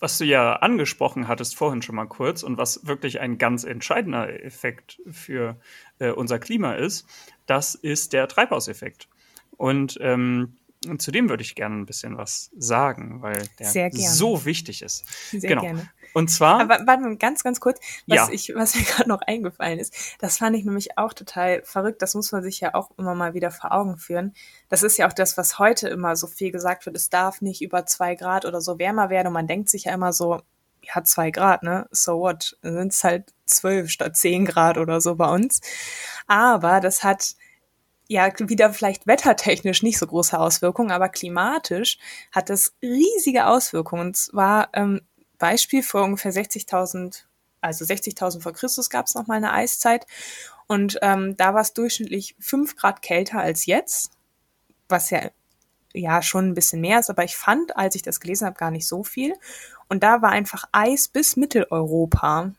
Was 0.00 0.16
du 0.16 0.24
ja 0.24 0.54
angesprochen 0.56 1.28
hattest 1.28 1.54
vorhin 1.54 1.82
schon 1.82 1.96
mal 1.96 2.06
kurz 2.06 2.42
und 2.42 2.56
was 2.56 2.86
wirklich 2.86 3.20
ein 3.20 3.36
ganz 3.36 3.64
entscheidender 3.64 4.42
Effekt 4.42 4.98
für 5.10 5.60
äh, 5.98 6.10
unser 6.10 6.38
Klima 6.38 6.72
ist, 6.74 7.06
das 7.46 7.74
ist 7.74 8.14
der 8.14 8.28
Treibhauseffekt. 8.28 9.08
Und 9.58 9.98
ähm, 10.00 10.56
zu 10.98 11.10
dem 11.10 11.28
würde 11.28 11.42
ich 11.42 11.54
gerne 11.54 11.76
ein 11.76 11.86
bisschen 11.86 12.16
was 12.16 12.50
sagen, 12.56 13.20
weil 13.20 13.48
der 13.58 13.90
so 13.92 14.44
wichtig 14.44 14.82
ist. 14.82 15.04
Sehr 15.30 15.48
genau. 15.48 15.62
gerne. 15.62 15.88
Und 16.14 16.28
zwar. 16.28 16.60
Aber 16.60 16.86
warte 16.86 17.02
mal 17.02 17.16
ganz, 17.16 17.42
ganz 17.42 17.60
kurz, 17.60 17.80
was, 18.06 18.16
ja. 18.16 18.28
ich, 18.30 18.52
was 18.54 18.74
mir 18.74 18.82
gerade 18.84 19.08
noch 19.08 19.20
eingefallen 19.22 19.78
ist. 19.78 19.94
Das 20.20 20.38
fand 20.38 20.56
ich 20.56 20.64
nämlich 20.64 20.96
auch 20.96 21.12
total 21.12 21.62
verrückt. 21.64 22.02
Das 22.02 22.14
muss 22.14 22.32
man 22.32 22.42
sich 22.42 22.60
ja 22.60 22.74
auch 22.74 22.90
immer 22.96 23.14
mal 23.14 23.34
wieder 23.34 23.50
vor 23.50 23.72
Augen 23.72 23.98
führen. 23.98 24.34
Das 24.68 24.82
ist 24.82 24.96
ja 24.98 25.08
auch 25.08 25.12
das, 25.12 25.36
was 25.36 25.58
heute 25.58 25.88
immer 25.88 26.16
so 26.16 26.26
viel 26.26 26.50
gesagt 26.52 26.86
wird. 26.86 26.96
Es 26.96 27.10
darf 27.10 27.40
nicht 27.40 27.60
über 27.62 27.86
zwei 27.86 28.14
Grad 28.14 28.44
oder 28.44 28.60
so 28.60 28.78
wärmer 28.78 29.10
werden. 29.10 29.28
Und 29.28 29.34
man 29.34 29.46
denkt 29.46 29.68
sich 29.70 29.84
ja 29.84 29.94
immer 29.94 30.12
so, 30.12 30.40
ja, 30.82 31.02
zwei 31.04 31.30
Grad, 31.30 31.62
ne? 31.62 31.86
So 31.90 32.20
what? 32.20 32.56
Sind 32.62 32.92
es 32.92 33.04
halt 33.04 33.34
zwölf 33.46 33.90
statt 33.90 34.16
zehn 34.16 34.44
Grad 34.44 34.78
oder 34.78 35.00
so 35.00 35.16
bei 35.16 35.28
uns. 35.28 35.60
Aber 36.26 36.80
das 36.80 37.02
hat 37.02 37.34
ja 38.08 38.32
wieder 38.38 38.72
vielleicht 38.72 39.06
wettertechnisch 39.06 39.82
nicht 39.82 39.98
so 39.98 40.06
große 40.06 40.38
Auswirkungen, 40.38 40.90
aber 40.90 41.08
klimatisch 41.08 41.98
hat 42.32 42.50
das 42.50 42.74
riesige 42.82 43.46
Auswirkungen. 43.46 44.08
Und 44.08 44.16
zwar 44.16 44.70
ähm, 44.72 45.02
Beispiel 45.38 45.82
vor 45.82 46.02
ungefähr 46.02 46.32
60.000, 46.32 47.24
also 47.60 47.84
60.000 47.84 48.40
vor 48.42 48.52
Christus 48.52 48.90
gab 48.90 49.06
es 49.06 49.14
noch 49.14 49.26
mal 49.26 49.36
eine 49.36 49.52
Eiszeit 49.52 50.06
und 50.66 50.98
ähm, 51.02 51.36
da 51.36 51.54
war 51.54 51.60
es 51.60 51.74
durchschnittlich 51.74 52.34
fünf 52.40 52.76
Grad 52.76 53.02
kälter 53.02 53.40
als 53.40 53.66
jetzt, 53.66 54.10
was 54.88 55.10
ja 55.10 55.30
ja 55.94 56.22
schon 56.22 56.48
ein 56.48 56.54
bisschen 56.54 56.80
mehr 56.80 57.00
ist, 57.00 57.10
aber 57.10 57.24
ich 57.24 57.36
fand, 57.36 57.76
als 57.76 57.94
ich 57.94 58.02
das 58.02 58.20
gelesen 58.20 58.46
habe, 58.46 58.58
gar 58.58 58.70
nicht 58.70 58.86
so 58.86 59.04
viel. 59.04 59.34
Und 59.88 60.02
da 60.02 60.22
war 60.22 60.30
einfach 60.30 60.64
Eis 60.70 61.08
bis 61.08 61.36
Mitteleuropa. 61.36 62.52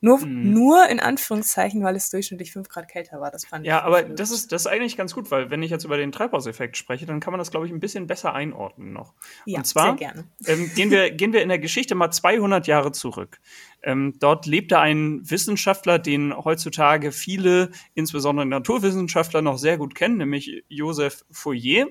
Nur, 0.00 0.20
hm. 0.20 0.52
nur 0.52 0.88
in 0.88 1.00
Anführungszeichen, 1.00 1.82
weil 1.82 1.96
es 1.96 2.10
durchschnittlich 2.10 2.52
5 2.52 2.68
Grad 2.68 2.88
kälter 2.88 3.20
war. 3.20 3.30
Das 3.30 3.44
fand 3.44 3.66
ja, 3.66 3.78
ich. 3.78 3.80
Ja, 3.80 3.86
aber 3.86 4.02
das 4.02 4.30
ist, 4.30 4.52
das 4.52 4.62
ist 4.62 4.66
eigentlich 4.66 4.96
ganz 4.96 5.14
gut, 5.14 5.30
weil 5.30 5.50
wenn 5.50 5.62
ich 5.62 5.70
jetzt 5.70 5.84
über 5.84 5.96
den 5.96 6.12
Treibhauseffekt 6.12 6.76
spreche, 6.76 7.06
dann 7.06 7.20
kann 7.20 7.32
man 7.32 7.38
das, 7.38 7.50
glaube 7.50 7.66
ich, 7.66 7.72
ein 7.72 7.80
bisschen 7.80 8.06
besser 8.06 8.32
einordnen 8.32 8.92
noch. 8.92 9.14
Ja, 9.44 9.58
Und 9.58 9.66
zwar, 9.66 9.98
sehr 9.98 10.12
gerne. 10.12 10.24
Ähm, 10.46 10.70
gehen, 10.74 10.90
wir, 10.90 11.10
gehen 11.10 11.32
wir 11.32 11.42
in 11.42 11.48
der 11.48 11.58
Geschichte 11.58 11.94
mal 11.94 12.10
200 12.10 12.66
Jahre 12.66 12.92
zurück. 12.92 13.40
Ähm, 13.82 14.14
dort 14.20 14.46
lebte 14.46 14.78
ein 14.78 15.20
Wissenschaftler, 15.28 15.98
den 15.98 16.34
heutzutage 16.36 17.12
viele, 17.12 17.70
insbesondere 17.94 18.46
Naturwissenschaftler, 18.46 19.42
noch 19.42 19.58
sehr 19.58 19.78
gut 19.78 19.94
kennen, 19.94 20.18
nämlich 20.18 20.64
Joseph 20.68 21.24
Fourier. 21.30 21.88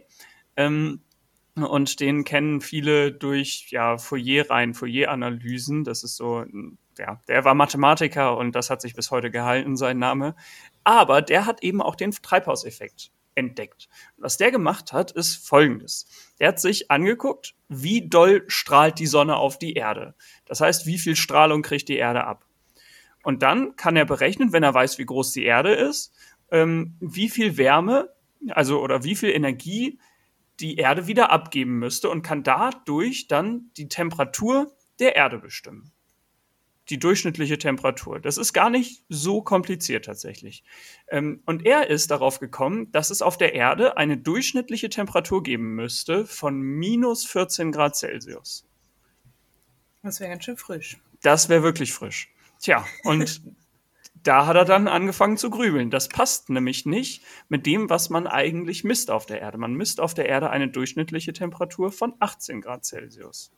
Ähm, 0.56 1.02
und 1.56 2.00
den 2.00 2.24
kennen 2.24 2.62
viele 2.62 3.12
durch 3.12 3.68
ja, 3.72 3.98
Fourier-Reihen, 3.98 4.74
Fourier-Analysen. 4.74 5.84
Das 5.84 6.04
ist 6.04 6.16
so 6.16 6.40
ein 6.40 6.78
ja, 6.98 7.22
der 7.28 7.46
war 7.46 7.54
Mathematiker 7.54 8.38
und 8.38 8.54
das 8.54 8.70
hat 8.70 8.82
sich 8.82 8.96
bis 8.96 9.12
heute 9.12 9.32
gehalten, 9.32 9.76
sein 9.76 10.00
Name. 10.00 10.36
Aber 10.84 11.22
der 11.22 11.46
hat 11.46 11.64
eben 11.64 11.82
auch 11.82 11.96
den 11.96 12.12
Treibhauseffekt 12.12 13.12
entdeckt. 13.36 13.88
Was 14.18 14.38
der 14.38 14.52
gemacht 14.52 14.94
hat, 14.94 15.12
ist 15.12 15.48
folgendes. 15.48 16.08
Der 16.40 16.50
hat 16.50 16.60
sich 16.60 16.90
angeguckt, 16.90 17.56
wie 17.70 18.10
doll 18.10 18.44
strahlt 18.48 19.00
die 19.00 19.08
Sonne 19.08 19.38
auf 19.38 19.60
die 19.60 19.74
Erde. 19.74 20.16
Das 20.46 20.60
heißt, 20.60 20.86
wie 20.88 20.98
viel 20.98 21.16
Strahlung 21.16 21.62
kriegt 21.62 21.88
die 21.88 21.98
Erde 21.98 22.24
ab. 22.24 22.46
Und 23.24 23.44
dann 23.44 23.76
kann 23.76 23.96
er 23.96 24.06
berechnen, 24.06 24.54
wenn 24.54 24.64
er 24.64 24.74
weiß, 24.74 24.98
wie 24.98 25.06
groß 25.06 25.34
die 25.34 25.44
Erde 25.44 25.74
ist, 25.74 26.14
ähm, 26.52 26.96
wie 27.00 27.30
viel 27.30 27.58
Wärme, 27.58 28.10
also 28.50 28.82
oder 28.82 29.04
wie 29.04 29.16
viel 29.16 29.30
Energie 29.30 30.00
die 30.60 30.78
Erde 30.78 31.08
wieder 31.08 31.30
abgeben 31.30 31.78
müsste 31.78 32.10
und 32.10 32.24
kann 32.24 32.44
dadurch 32.44 33.28
dann 33.28 33.70
die 33.78 33.90
Temperatur 33.90 34.72
der 35.00 35.16
Erde 35.16 35.38
bestimmen 35.38 35.92
die 36.90 37.00
durchschnittliche 37.00 37.58
Temperatur. 37.58 38.20
Das 38.20 38.38
ist 38.38 38.54
gar 38.54 38.70
nicht 38.70 39.04
so 39.10 39.42
kompliziert 39.42 40.06
tatsächlich. 40.06 40.64
Ähm, 41.10 41.42
und 41.46 41.66
er 41.66 41.90
ist 41.90 42.12
darauf 42.12 42.40
gekommen, 42.40 42.92
dass 42.92 43.10
es 43.10 43.22
auf 43.22 43.38
der 43.38 43.54
Erde 43.54 43.98
eine 43.98 44.18
durchschnittliche 44.18 44.90
Temperatur 44.90 45.44
geben 45.44 45.76
müsste 45.76 46.26
von 46.26 46.60
minus 46.60 47.26
14 47.26 47.72
Grad 47.72 47.96
Celsius. 47.96 48.66
Das 50.04 50.20
wäre 50.20 50.30
ganz 50.30 50.46
schön 50.46 50.58
frisch. 50.58 50.98
Das 51.22 51.50
wäre 51.50 51.64
wirklich 51.64 51.94
frisch. 51.94 52.34
Tja, 52.60 52.86
und 53.04 53.42
da 54.24 54.46
hat 54.46 54.56
er 54.56 54.66
dann 54.66 54.88
angefangen 54.88 55.38
zu 55.38 55.50
grübeln. 55.50 55.90
Das 55.90 56.08
passt 56.10 56.50
nämlich 56.50 56.86
nicht 56.86 57.24
mit 57.50 57.66
dem, 57.66 57.90
was 57.90 58.10
man 58.10 58.28
eigentlich 58.28 58.84
misst 58.84 59.12
auf 59.12 59.26
der 59.26 59.42
Erde. 59.42 59.58
Man 59.58 59.74
misst 59.74 60.00
auf 60.00 60.14
der 60.14 60.28
Erde 60.30 60.50
eine 60.50 60.70
durchschnittliche 60.70 61.34
Temperatur 61.34 61.92
von 61.92 62.14
18 62.20 62.62
Grad 62.62 62.86
Celsius. 62.86 63.52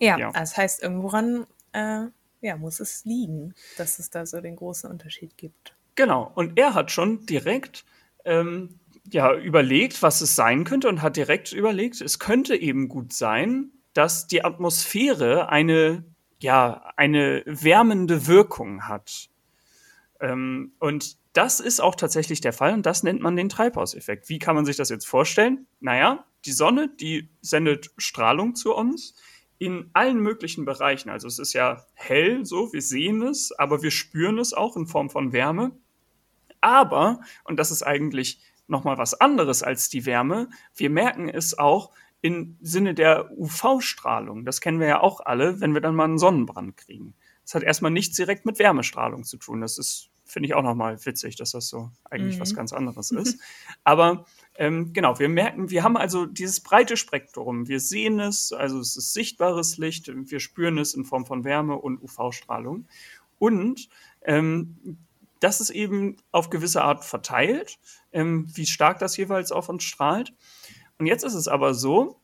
Ja, 0.00 0.18
ja. 0.18 0.32
das 0.32 0.56
heißt, 0.56 0.82
irgendworan 0.82 1.46
äh, 1.72 2.06
ja, 2.44 2.56
muss 2.56 2.78
es 2.80 3.04
liegen, 3.04 3.54
dass 3.78 3.98
es 3.98 4.10
da 4.10 4.26
so 4.26 4.40
den 4.40 4.56
großen 4.56 4.90
Unterschied 4.90 5.36
gibt. 5.36 5.74
Genau. 5.94 6.30
Und 6.34 6.58
er 6.58 6.74
hat 6.74 6.90
schon 6.90 7.24
direkt 7.26 7.84
ähm, 8.24 8.78
ja, 9.10 9.34
überlegt, 9.34 10.02
was 10.02 10.20
es 10.20 10.36
sein 10.36 10.64
könnte 10.64 10.88
und 10.88 11.02
hat 11.02 11.16
direkt 11.16 11.52
überlegt, 11.52 12.00
es 12.00 12.18
könnte 12.18 12.56
eben 12.56 12.88
gut 12.88 13.12
sein, 13.12 13.70
dass 13.94 14.26
die 14.26 14.44
Atmosphäre 14.44 15.48
eine, 15.48 16.04
ja, 16.40 16.92
eine 16.96 17.42
wärmende 17.46 18.26
Wirkung 18.26 18.88
hat. 18.88 19.30
Ähm, 20.20 20.72
und 20.78 21.16
das 21.32 21.60
ist 21.60 21.80
auch 21.80 21.94
tatsächlich 21.94 22.40
der 22.40 22.52
Fall 22.52 22.74
und 22.74 22.86
das 22.86 23.02
nennt 23.02 23.20
man 23.20 23.36
den 23.36 23.48
Treibhauseffekt. 23.48 24.28
Wie 24.28 24.38
kann 24.38 24.54
man 24.54 24.66
sich 24.66 24.76
das 24.76 24.88
jetzt 24.90 25.06
vorstellen? 25.06 25.66
Naja, 25.80 26.24
die 26.44 26.52
Sonne, 26.52 26.90
die 27.00 27.30
sendet 27.40 27.90
Strahlung 27.96 28.54
zu 28.54 28.74
uns 28.74 29.14
in 29.58 29.90
allen 29.92 30.18
möglichen 30.18 30.64
Bereichen. 30.64 31.10
Also 31.10 31.28
es 31.28 31.38
ist 31.38 31.52
ja 31.52 31.84
hell, 31.94 32.44
so, 32.44 32.72
wir 32.72 32.82
sehen 32.82 33.22
es, 33.22 33.52
aber 33.52 33.82
wir 33.82 33.90
spüren 33.90 34.38
es 34.38 34.52
auch 34.52 34.76
in 34.76 34.86
Form 34.86 35.10
von 35.10 35.32
Wärme. 35.32 35.72
Aber, 36.60 37.20
und 37.44 37.58
das 37.58 37.70
ist 37.70 37.82
eigentlich 37.82 38.40
nochmal 38.66 38.98
was 38.98 39.20
anderes 39.20 39.62
als 39.62 39.88
die 39.88 40.06
Wärme, 40.06 40.48
wir 40.74 40.90
merken 40.90 41.28
es 41.28 41.58
auch 41.58 41.92
im 42.22 42.56
Sinne 42.62 42.94
der 42.94 43.30
UV-Strahlung. 43.38 44.46
Das 44.46 44.62
kennen 44.62 44.80
wir 44.80 44.86
ja 44.86 45.00
auch 45.00 45.20
alle, 45.20 45.60
wenn 45.60 45.74
wir 45.74 45.82
dann 45.82 45.94
mal 45.94 46.04
einen 46.04 46.18
Sonnenbrand 46.18 46.76
kriegen. 46.78 47.14
Das 47.42 47.54
hat 47.54 47.62
erstmal 47.62 47.90
nichts 47.90 48.16
direkt 48.16 48.46
mit 48.46 48.58
Wärmestrahlung 48.58 49.24
zu 49.24 49.36
tun. 49.36 49.60
Das 49.60 49.76
ist, 49.76 50.08
finde 50.24 50.46
ich 50.46 50.54
auch 50.54 50.62
nochmal 50.62 51.04
witzig, 51.04 51.36
dass 51.36 51.50
das 51.50 51.68
so 51.68 51.90
eigentlich 52.10 52.36
mhm. 52.36 52.40
was 52.40 52.54
ganz 52.54 52.72
anderes 52.72 53.10
ist. 53.10 53.38
Aber 53.84 54.24
ähm, 54.56 54.92
genau, 54.92 55.18
wir 55.18 55.28
merken, 55.28 55.70
wir 55.70 55.82
haben 55.82 55.96
also 55.96 56.26
dieses 56.26 56.60
breite 56.60 56.96
Spektrum. 56.96 57.66
Wir 57.66 57.80
sehen 57.80 58.20
es, 58.20 58.52
also 58.52 58.78
es 58.78 58.96
ist 58.96 59.12
sichtbares 59.12 59.78
Licht, 59.78 60.08
wir 60.08 60.40
spüren 60.40 60.78
es 60.78 60.94
in 60.94 61.04
Form 61.04 61.26
von 61.26 61.44
Wärme 61.44 61.76
und 61.76 62.00
UV-Strahlung. 62.02 62.86
Und 63.38 63.88
ähm, 64.22 64.98
das 65.40 65.60
ist 65.60 65.70
eben 65.70 66.16
auf 66.30 66.50
gewisse 66.50 66.82
Art 66.82 67.04
verteilt, 67.04 67.78
ähm, 68.12 68.46
wie 68.54 68.66
stark 68.66 69.00
das 69.00 69.16
jeweils 69.16 69.50
auf 69.50 69.68
uns 69.68 69.82
strahlt. 69.82 70.32
Und 70.98 71.06
jetzt 71.06 71.24
ist 71.24 71.34
es 71.34 71.48
aber 71.48 71.74
so, 71.74 72.20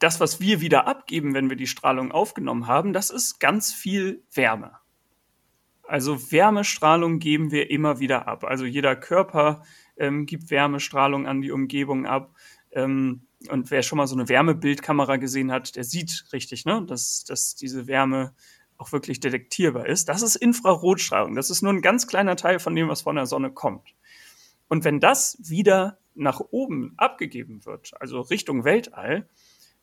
das, 0.00 0.20
was 0.20 0.40
wir 0.40 0.60
wieder 0.60 0.86
abgeben, 0.86 1.34
wenn 1.34 1.48
wir 1.48 1.56
die 1.56 1.66
Strahlung 1.68 2.12
aufgenommen 2.12 2.66
haben, 2.66 2.92
das 2.92 3.10
ist 3.10 3.38
ganz 3.38 3.72
viel 3.72 4.22
Wärme. 4.32 4.72
Also 5.84 6.32
Wärmestrahlung 6.32 7.20
geben 7.20 7.52
wir 7.52 7.70
immer 7.70 8.00
wieder 8.00 8.26
ab. 8.26 8.44
Also 8.44 8.64
jeder 8.64 8.96
Körper 8.96 9.62
ähm, 9.96 10.26
gibt 10.26 10.50
Wärmestrahlung 10.50 11.26
an 11.26 11.40
die 11.40 11.52
Umgebung 11.52 12.06
ab. 12.06 12.34
Ähm, 12.72 13.22
und 13.48 13.70
wer 13.70 13.82
schon 13.82 13.98
mal 13.98 14.06
so 14.06 14.16
eine 14.16 14.28
Wärmebildkamera 14.28 15.16
gesehen 15.16 15.52
hat, 15.52 15.76
der 15.76 15.84
sieht 15.84 16.26
richtig, 16.32 16.64
ne, 16.64 16.84
dass, 16.86 17.24
dass 17.24 17.54
diese 17.54 17.86
Wärme 17.86 18.34
auch 18.78 18.92
wirklich 18.92 19.20
detektierbar 19.20 19.86
ist. 19.86 20.08
Das 20.08 20.22
ist 20.22 20.36
Infrarotstrahlung. 20.36 21.34
Das 21.34 21.50
ist 21.50 21.62
nur 21.62 21.72
ein 21.72 21.82
ganz 21.82 22.06
kleiner 22.06 22.36
Teil 22.36 22.58
von 22.58 22.74
dem, 22.74 22.88
was 22.88 23.02
von 23.02 23.16
der 23.16 23.26
Sonne 23.26 23.50
kommt. 23.50 23.94
Und 24.68 24.84
wenn 24.84 25.00
das 25.00 25.38
wieder 25.40 25.98
nach 26.14 26.40
oben 26.40 26.94
abgegeben 26.96 27.64
wird, 27.64 27.92
also 28.00 28.20
Richtung 28.20 28.64
Weltall, 28.64 29.28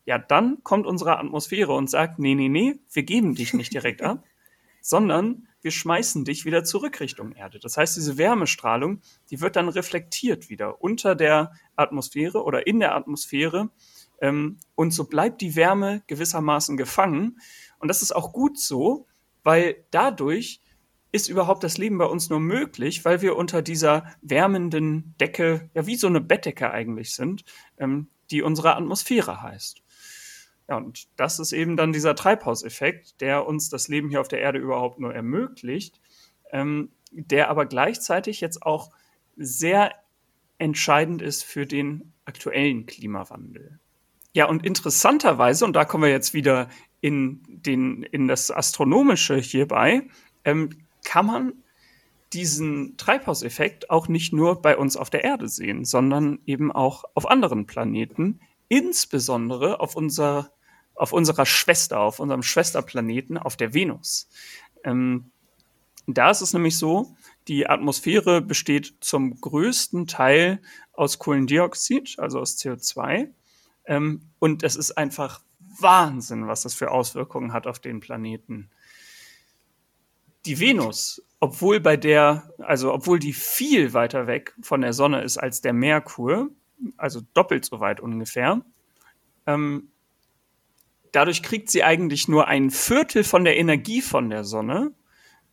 ja, 0.04 0.18
dann 0.18 0.58
kommt 0.62 0.86
unsere 0.86 1.18
Atmosphäre 1.18 1.72
und 1.72 1.88
sagt, 1.88 2.18
nee, 2.18 2.34
nee, 2.34 2.48
nee, 2.48 2.78
wir 2.92 3.02
geben 3.04 3.34
dich 3.34 3.54
nicht 3.54 3.72
direkt 3.72 4.02
ab, 4.02 4.22
sondern 4.84 5.48
wir 5.62 5.70
schmeißen 5.70 6.26
dich 6.26 6.44
wieder 6.44 6.62
zurück 6.62 7.00
Richtung 7.00 7.32
Erde. 7.32 7.58
Das 7.58 7.78
heißt, 7.78 7.96
diese 7.96 8.18
Wärmestrahlung, 8.18 9.00
die 9.30 9.40
wird 9.40 9.56
dann 9.56 9.70
reflektiert 9.70 10.50
wieder 10.50 10.82
unter 10.82 11.14
der 11.14 11.52
Atmosphäre 11.74 12.44
oder 12.44 12.66
in 12.66 12.80
der 12.80 12.94
Atmosphäre. 12.94 13.70
Ähm, 14.20 14.58
und 14.74 14.90
so 14.90 15.04
bleibt 15.04 15.40
die 15.40 15.56
Wärme 15.56 16.02
gewissermaßen 16.06 16.76
gefangen. 16.76 17.40
Und 17.78 17.88
das 17.88 18.02
ist 18.02 18.14
auch 18.14 18.34
gut 18.34 18.58
so, 18.58 19.06
weil 19.42 19.86
dadurch 19.90 20.60
ist 21.12 21.30
überhaupt 21.30 21.64
das 21.64 21.78
Leben 21.78 21.96
bei 21.96 22.04
uns 22.04 22.28
nur 22.28 22.40
möglich, 22.40 23.06
weil 23.06 23.22
wir 23.22 23.36
unter 23.36 23.62
dieser 23.62 24.04
wärmenden 24.20 25.14
Decke, 25.18 25.70
ja 25.72 25.86
wie 25.86 25.96
so 25.96 26.08
eine 26.08 26.20
Bettdecke 26.20 26.70
eigentlich 26.70 27.14
sind, 27.14 27.46
ähm, 27.78 28.08
die 28.30 28.42
unsere 28.42 28.76
Atmosphäre 28.76 29.40
heißt. 29.40 29.83
Ja, 30.68 30.76
und 30.76 31.06
das 31.16 31.38
ist 31.38 31.52
eben 31.52 31.76
dann 31.76 31.92
dieser 31.92 32.14
Treibhauseffekt, 32.14 33.20
der 33.20 33.46
uns 33.46 33.68
das 33.68 33.88
Leben 33.88 34.08
hier 34.08 34.20
auf 34.20 34.28
der 34.28 34.40
Erde 34.40 34.58
überhaupt 34.58 34.98
nur 34.98 35.14
ermöglicht, 35.14 36.00
ähm, 36.52 36.90
der 37.10 37.50
aber 37.50 37.66
gleichzeitig 37.66 38.40
jetzt 38.40 38.62
auch 38.62 38.90
sehr 39.36 39.92
entscheidend 40.58 41.20
ist 41.20 41.44
für 41.44 41.66
den 41.66 42.12
aktuellen 42.24 42.86
Klimawandel. 42.86 43.78
Ja, 44.32 44.46
und 44.46 44.64
interessanterweise, 44.64 45.64
und 45.64 45.74
da 45.74 45.84
kommen 45.84 46.04
wir 46.04 46.10
jetzt 46.10 46.34
wieder 46.34 46.68
in, 47.00 47.42
den, 47.46 48.02
in 48.02 48.26
das 48.26 48.50
Astronomische 48.50 49.36
hierbei 49.36 50.08
ähm, 50.44 50.70
kann 51.04 51.26
man 51.26 51.52
diesen 52.32 52.96
Treibhauseffekt 52.96 53.90
auch 53.90 54.08
nicht 54.08 54.32
nur 54.32 54.60
bei 54.60 54.76
uns 54.76 54.96
auf 54.96 55.10
der 55.10 55.22
Erde 55.22 55.48
sehen, 55.48 55.84
sondern 55.84 56.40
eben 56.46 56.72
auch 56.72 57.04
auf 57.14 57.30
anderen 57.30 57.66
Planeten, 57.66 58.40
insbesondere 58.68 59.80
auf, 59.80 59.94
unser, 59.94 60.50
auf 60.94 61.12
unserer 61.12 61.46
Schwester, 61.46 62.00
auf 62.00 62.20
unserem 62.20 62.42
Schwesterplaneten, 62.42 63.38
auf 63.38 63.56
der 63.56 63.74
Venus. 63.74 64.28
Ähm, 64.84 65.30
da 66.06 66.30
ist 66.30 66.40
es 66.40 66.52
nämlich 66.52 66.78
so, 66.78 67.16
die 67.48 67.68
Atmosphäre 67.68 68.40
besteht 68.40 68.94
zum 69.00 69.40
größten 69.40 70.06
Teil 70.06 70.60
aus 70.92 71.18
Kohlendioxid, 71.18 72.18
also 72.18 72.40
aus 72.40 72.56
CO2. 72.58 73.28
Ähm, 73.86 74.22
und 74.38 74.62
es 74.62 74.76
ist 74.76 74.92
einfach 74.92 75.42
Wahnsinn, 75.80 76.46
was 76.46 76.62
das 76.62 76.74
für 76.74 76.90
Auswirkungen 76.90 77.52
hat 77.52 77.66
auf 77.66 77.78
den 77.78 78.00
Planeten. 78.00 78.70
Die 80.46 80.60
Venus, 80.60 81.22
obwohl 81.40 81.80
bei 81.80 81.96
der, 81.96 82.50
also 82.58 82.92
obwohl 82.92 83.18
die 83.18 83.32
viel 83.32 83.92
weiter 83.92 84.26
weg 84.26 84.54
von 84.62 84.82
der 84.82 84.92
Sonne 84.92 85.22
ist 85.22 85.38
als 85.38 85.60
der 85.60 85.72
Merkur, 85.72 86.50
also 86.96 87.22
doppelt 87.32 87.64
so 87.64 87.80
weit 87.80 88.00
ungefähr, 88.00 88.62
ähm, 89.46 89.88
dadurch 91.14 91.42
kriegt 91.42 91.70
sie 91.70 91.84
eigentlich 91.84 92.28
nur 92.28 92.48
ein 92.48 92.70
Viertel 92.70 93.24
von 93.24 93.44
der 93.44 93.56
Energie 93.56 94.02
von 94.02 94.30
der 94.30 94.44
Sonne, 94.44 94.92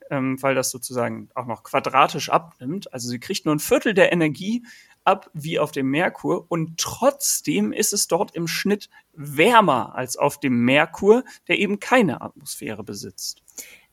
ähm, 0.10 0.42
weil 0.42 0.56
das 0.56 0.72
sozusagen 0.72 1.30
auch 1.36 1.46
noch 1.46 1.64
quadratisch 1.64 2.30
abnimmt. 2.30 2.94
Also 2.94 3.10
sie 3.10 3.20
kriegt 3.20 3.46
nur 3.46 3.56
ein 3.56 3.60
Viertel 3.60 3.94
der 3.94 4.12
Energie 4.12 4.66
ab 5.04 5.30
wie 5.34 5.60
auf 5.60 5.72
dem 5.72 5.90
Merkur 5.90 6.46
und 6.50 6.78
trotzdem 6.80 7.72
ist 7.74 7.94
es 7.94 8.08
dort 8.08 8.36
im 8.36 8.48
Schnitt 8.48 8.90
wärmer 9.14 9.96
als 9.96 10.16
auf 10.18 10.40
dem 10.40 10.64
Merkur, 10.64 11.24
der 11.48 11.60
eben 11.60 11.80
keine 11.80 12.22
Atmosphäre 12.22 12.84
besitzt. 12.84 13.42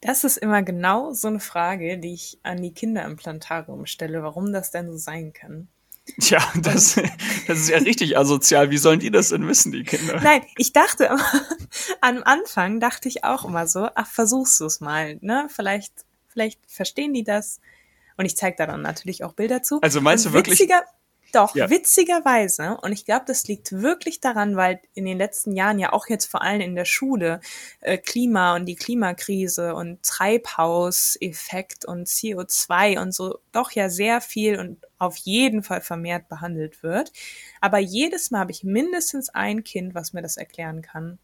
Das 0.01 0.25
ist 0.25 0.37
immer 0.37 0.63
genau 0.63 1.13
so 1.13 1.29
eine 1.29 1.41
Frage, 1.41 1.99
die 1.99 2.15
ich 2.15 2.39
an 2.43 2.63
die 2.63 2.73
Kinder 2.73 3.05
im 3.05 3.17
Plantarium 3.17 3.87
stelle, 3.87 4.23
warum 4.23 4.53
das 4.53 4.71
denn 4.71 4.91
so 4.91 4.97
sein 4.97 5.33
kann. 5.33 5.69
Tja, 6.21 6.41
das, 6.57 6.97
das 7.47 7.59
ist 7.59 7.69
ja 7.69 7.79
richtig 7.79 8.17
asozial. 8.17 8.71
Wie 8.71 8.79
sollen 8.79 9.01
die 9.01 9.11
das 9.11 9.29
denn 9.29 9.47
wissen, 9.47 9.73
die 9.73 9.85
Kinder? 9.85 10.21
Nein, 10.21 10.43
ich 10.57 10.73
dachte 10.73 11.05
immer, 11.05 11.25
am 12.01 12.23
Anfang 12.25 12.81
dachte 12.81 13.09
ich 13.09 13.25
auch 13.25 13.45
immer 13.45 13.67
so, 13.67 13.89
ach, 13.95 14.07
versuchst 14.07 14.59
du 14.61 14.67
es 14.67 14.81
mal, 14.81 15.19
ne? 15.21 15.49
Vielleicht, 15.55 15.93
vielleicht 16.29 16.61
verstehen 16.67 17.13
die 17.13 17.25
das. 17.25 17.61
Und 18.17 18.25
ich 18.25 18.37
zeige 18.37 18.57
da 18.57 18.67
dann 18.67 18.83
natürlich 18.83 19.23
auch 19.23 19.33
Bilder 19.33 19.63
zu. 19.63 19.81
Also 19.81 20.01
meinst 20.01 20.27
Und 20.27 20.33
du 20.33 20.39
wirklich? 20.39 20.59
Doch, 21.33 21.55
Ja. 21.55 21.69
witzigerweise, 21.71 22.79
und 22.83 22.93
ich 22.93 23.05
glaube, 23.05 23.25
das 23.27 23.47
liegt 23.49 23.73
wirklich 23.73 24.21
daran, 24.21 24.57
weil 24.57 24.81
in 24.95 25.05
den 25.05 25.19
letzten 25.19 25.53
Jahren 25.55 25.79
ja 25.79 25.93
auch 25.93 26.09
jetzt 26.09 26.27
vor 26.27 26.43
allem 26.43 26.61
in 26.63 26.75
der 26.75 26.85
Schule 26.87 27.41
äh, 27.81 27.99
Klima 27.99 28.57
und 28.57 28.67
die 28.67 28.77
Klimakrise 28.77 29.75
und 29.75 30.03
Treibhauseffekt 30.03 31.85
und 31.85 32.07
CO2 32.09 32.99
und 33.01 33.13
so 33.15 33.39
doch 33.53 33.73
ja 33.73 33.89
sehr 33.91 34.21
viel 34.21 34.59
und 34.59 34.79
auf 34.99 35.17
jeden 35.17 35.63
Fall 35.63 35.81
vermehrt 35.81 36.29
behandelt 36.29 36.83
wird. 36.83 37.13
Aber 37.61 37.79
jedes 37.79 38.31
Mal 38.31 38.41
habe 38.41 38.53
ich 38.53 38.65
mindestens 38.65 39.29
ein 39.29 39.65
Kind, 39.65 39.95
was 39.95 40.13
mir 40.13 40.23
das 40.23 40.37
erklären 40.37 40.83
kann. 40.83 41.19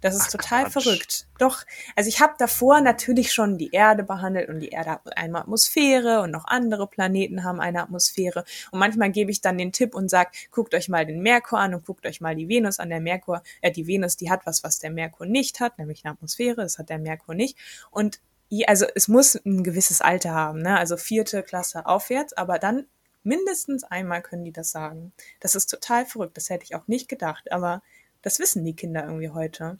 Das 0.00 0.14
ist 0.14 0.26
Ach, 0.26 0.32
total 0.32 0.64
Quatsch. 0.64 0.72
verrückt. 0.72 1.26
Doch, 1.38 1.64
also 1.96 2.08
ich 2.08 2.20
habe 2.20 2.34
davor 2.38 2.80
natürlich 2.80 3.32
schon 3.32 3.58
die 3.58 3.70
Erde 3.72 4.04
behandelt 4.04 4.48
und 4.48 4.60
die 4.60 4.68
Erde 4.68 4.90
hat 4.90 5.16
eine 5.16 5.38
Atmosphäre 5.38 6.20
und 6.20 6.30
noch 6.30 6.44
andere 6.46 6.86
Planeten 6.86 7.42
haben 7.44 7.60
eine 7.60 7.82
Atmosphäre. 7.82 8.44
Und 8.70 8.78
manchmal 8.78 9.10
gebe 9.10 9.30
ich 9.30 9.40
dann 9.40 9.58
den 9.58 9.72
Tipp 9.72 9.94
und 9.94 10.08
sage, 10.08 10.30
guckt 10.50 10.74
euch 10.74 10.88
mal 10.88 11.04
den 11.04 11.20
Merkur 11.20 11.58
an 11.58 11.74
und 11.74 11.84
guckt 11.84 12.06
euch 12.06 12.20
mal 12.20 12.36
die 12.36 12.48
Venus 12.48 12.78
an. 12.78 12.90
Der 12.90 13.00
Merkur, 13.00 13.42
äh, 13.60 13.72
die 13.72 13.86
Venus, 13.86 14.16
die 14.16 14.30
hat 14.30 14.46
was, 14.46 14.62
was 14.62 14.78
der 14.78 14.90
Merkur 14.90 15.26
nicht 15.26 15.60
hat, 15.60 15.78
nämlich 15.78 16.04
eine 16.04 16.14
Atmosphäre. 16.14 16.62
Das 16.62 16.78
hat 16.78 16.90
der 16.90 16.98
Merkur 16.98 17.34
nicht. 17.34 17.58
Und 17.90 18.20
also 18.66 18.86
es 18.94 19.08
muss 19.08 19.34
ein 19.34 19.62
gewisses 19.62 20.00
Alter 20.00 20.32
haben, 20.32 20.62
ne? 20.62 20.78
Also 20.78 20.96
vierte 20.96 21.42
Klasse 21.42 21.86
aufwärts, 21.86 22.32
aber 22.32 22.58
dann 22.58 22.86
mindestens 23.22 23.84
einmal 23.84 24.22
können 24.22 24.44
die 24.44 24.52
das 24.52 24.70
sagen. 24.70 25.12
Das 25.40 25.54
ist 25.54 25.66
total 25.66 26.06
verrückt. 26.06 26.36
Das 26.36 26.48
hätte 26.48 26.64
ich 26.64 26.74
auch 26.74 26.86
nicht 26.88 27.08
gedacht, 27.08 27.52
aber 27.52 27.82
das 28.22 28.38
wissen 28.38 28.64
die 28.64 28.74
Kinder 28.74 29.04
irgendwie 29.04 29.30
heute. 29.30 29.78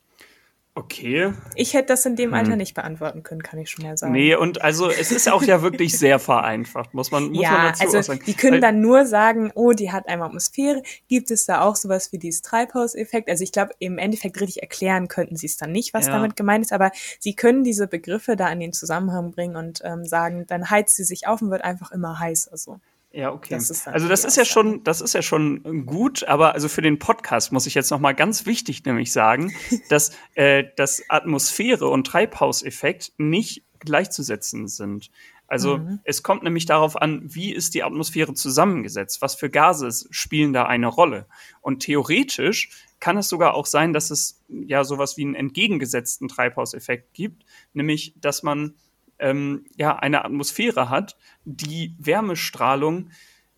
Okay. 0.74 1.32
Ich 1.56 1.74
hätte 1.74 1.88
das 1.88 2.06
in 2.06 2.14
dem 2.14 2.34
Alter 2.34 2.52
Hm. 2.52 2.58
nicht 2.58 2.74
beantworten 2.74 3.24
können, 3.24 3.42
kann 3.42 3.58
ich 3.58 3.68
schon 3.68 3.84
mal 3.84 3.98
sagen. 3.98 4.12
Nee, 4.12 4.36
und 4.36 4.62
also 4.62 4.88
es 4.88 5.10
ist 5.10 5.28
auch 5.28 5.42
ja 5.42 5.60
wirklich 5.60 5.98
sehr 5.98 6.20
vereinfacht, 6.20 6.94
muss 6.94 7.10
man, 7.10 7.30
muss 7.30 7.42
man 7.42 7.42
ja, 7.42 7.66
dazu 7.70 7.80
auch 7.82 7.86
also 7.86 8.02
sagen. 8.02 8.22
die 8.24 8.34
können 8.34 8.52
Weil- 8.54 8.60
dann 8.60 8.80
nur 8.80 9.04
sagen, 9.04 9.50
oh, 9.56 9.72
die 9.72 9.90
hat 9.90 10.06
eine 10.06 10.22
Atmosphäre. 10.22 10.84
Gibt 11.08 11.32
es 11.32 11.46
da 11.46 11.62
auch 11.62 11.74
sowas 11.74 12.12
wie 12.12 12.18
dieses 12.18 12.42
Treibhauseffekt? 12.42 13.28
Also 13.28 13.42
ich 13.42 13.50
glaube, 13.50 13.72
im 13.80 13.98
Endeffekt 13.98 14.40
richtig 14.40 14.62
erklären 14.62 15.08
könnten 15.08 15.34
sie 15.34 15.46
es 15.46 15.56
dann 15.56 15.72
nicht, 15.72 15.94
was 15.94 16.06
Ja. 16.06 16.12
damit 16.12 16.36
gemeint 16.36 16.64
ist, 16.64 16.72
aber 16.72 16.92
sie 17.18 17.34
können 17.34 17.64
diese 17.64 17.88
Begriffe 17.88 18.36
da 18.36 18.48
in 18.48 18.60
den 18.60 18.72
Zusammenhang 18.72 19.32
bringen 19.32 19.56
und 19.56 19.80
ähm, 19.82 20.04
sagen, 20.04 20.46
dann 20.46 20.70
heizt 20.70 20.94
sie 20.94 21.02
sich 21.04 21.26
auf 21.26 21.42
und 21.42 21.50
wird 21.50 21.64
einfach 21.64 21.90
immer 21.90 22.20
heißer. 22.20 22.56
So. 22.56 22.78
Ja, 23.10 23.32
okay. 23.32 23.54
Das 23.54 23.68
dann 23.84 23.94
also 23.94 24.06
das 24.06 24.24
ist 24.24 24.36
ja 24.36 24.44
schon, 24.44 24.84
das 24.84 25.00
ist 25.00 25.14
ja 25.14 25.22
schon 25.22 25.86
gut, 25.86 26.24
aber 26.24 26.54
also 26.54 26.68
für 26.68 26.82
den 26.82 26.98
Podcast 26.98 27.52
muss 27.52 27.66
ich 27.66 27.74
jetzt 27.74 27.90
noch 27.90 28.00
mal 28.00 28.12
ganz 28.12 28.44
wichtig 28.44 28.84
nämlich 28.84 29.12
sagen, 29.12 29.52
dass 29.88 30.12
äh, 30.34 30.64
das 30.76 31.02
Atmosphäre 31.08 31.88
und 31.88 32.06
Treibhauseffekt 32.06 33.12
nicht 33.16 33.64
gleichzusetzen 33.78 34.68
sind. 34.68 35.10
Also 35.46 35.78
Mhm. 35.78 36.00
es 36.04 36.22
kommt 36.22 36.42
nämlich 36.42 36.66
darauf 36.66 37.00
an, 37.00 37.22
wie 37.24 37.52
ist 37.54 37.74
die 37.74 37.82
Atmosphäre 37.82 38.34
zusammengesetzt, 38.34 39.22
was 39.22 39.34
für 39.34 39.48
Gase 39.48 39.90
spielen 40.10 40.52
da 40.52 40.66
eine 40.66 40.88
Rolle. 40.88 41.26
Und 41.62 41.80
theoretisch 41.80 42.70
kann 43.00 43.16
es 43.16 43.30
sogar 43.30 43.54
auch 43.54 43.64
sein, 43.64 43.94
dass 43.94 44.10
es 44.10 44.42
ja 44.48 44.84
sowas 44.84 45.16
wie 45.16 45.22
einen 45.22 45.34
entgegengesetzten 45.34 46.28
Treibhauseffekt 46.28 47.14
gibt, 47.14 47.46
nämlich 47.72 48.14
dass 48.20 48.42
man 48.42 48.74
ähm, 49.18 49.64
ja 49.76 49.96
eine 49.96 50.24
Atmosphäre 50.24 50.88
hat, 50.90 51.16
die 51.44 51.94
Wärmestrahlung 51.98 53.10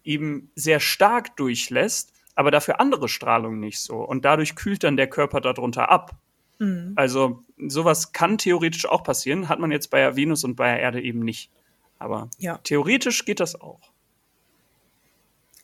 eben 0.05 0.51
sehr 0.55 0.81
stark 0.81 1.37
durchlässt, 1.37 2.13
aber 2.35 2.51
dafür 2.51 2.81
andere 2.81 3.09
Strahlung 3.09 3.61
nicht 3.61 3.81
so. 3.81 3.97
Und 3.99 4.25
dadurch 4.25 4.57
kühlt 4.57 4.83
dann 4.85 4.97
der 4.97 5.09
Körper 5.09 5.41
darunter 5.41 5.91
ab. 5.91 6.17
Mhm. 6.59 6.93
Also 6.97 7.43
sowas 7.59 8.13
kann 8.13 8.39
theoretisch 8.39 8.87
auch 8.87 9.03
passieren, 9.03 9.49
hat 9.49 9.59
man 9.61 9.71
jetzt 9.73 9.91
bei 9.91 9.99
der 10.01 10.17
Venus 10.17 10.45
und 10.45 10.57
bei 10.57 10.69
der 10.73 10.81
Erde 10.81 11.03
eben 11.03 11.21
nicht. 11.21 11.51
Aber 11.99 12.31
Ja. 12.39 12.59
theoretisch 12.65 13.25
geht 13.27 13.41
das 13.41 13.61
auch. 13.61 13.81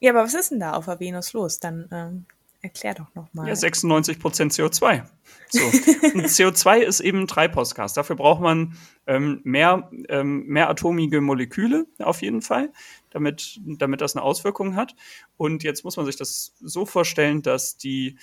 ja, 0.01 0.11
aber 0.13 0.25
was 0.25 0.35
ist 0.35 0.51
denn 0.51 0.61
da 0.61 0.75
auf 0.75 0.85
der 0.85 1.01
Venus 1.01 1.33
los? 1.33 1.59
Dann 1.61 1.89
ähm, 1.91 2.27
erklär 2.67 2.95
doch 2.95 3.15
noch 3.15 3.33
mal. 3.33 3.49
Ja, 3.49 3.55
96% 3.55 4.19
CO2. 4.21 5.05
So. 5.49 5.65
Und 5.65 6.27
CO2 6.27 6.79
ist 6.79 7.01
eben 7.01 7.21
ein 7.21 7.27
Treibhausgas. 7.27 7.95
Dafür 7.95 8.17
braucht 8.17 8.41
man 8.41 8.77
ähm, 9.07 9.41
mehr, 9.45 9.91
ähm, 10.09 10.47
mehr 10.47 10.69
atomige 10.69 11.21
Moleküle 11.21 11.87
auf 11.99 12.23
jeden 12.23 12.43
Fall, 12.43 12.73
damit, 13.11 13.61
damit 13.65 14.01
das 14.01 14.17
eine 14.17 14.25
Auswirkung 14.25 14.77
hat. 14.77 14.95
Und 15.37 15.63
jetzt 15.63 15.85
muss 15.85 15.97
man 15.97 16.07
sich 16.07 16.17
das 16.17 16.55
so 16.61 16.87
vorstellen, 16.87 17.43
dass 17.43 17.77
die, 17.77 18.19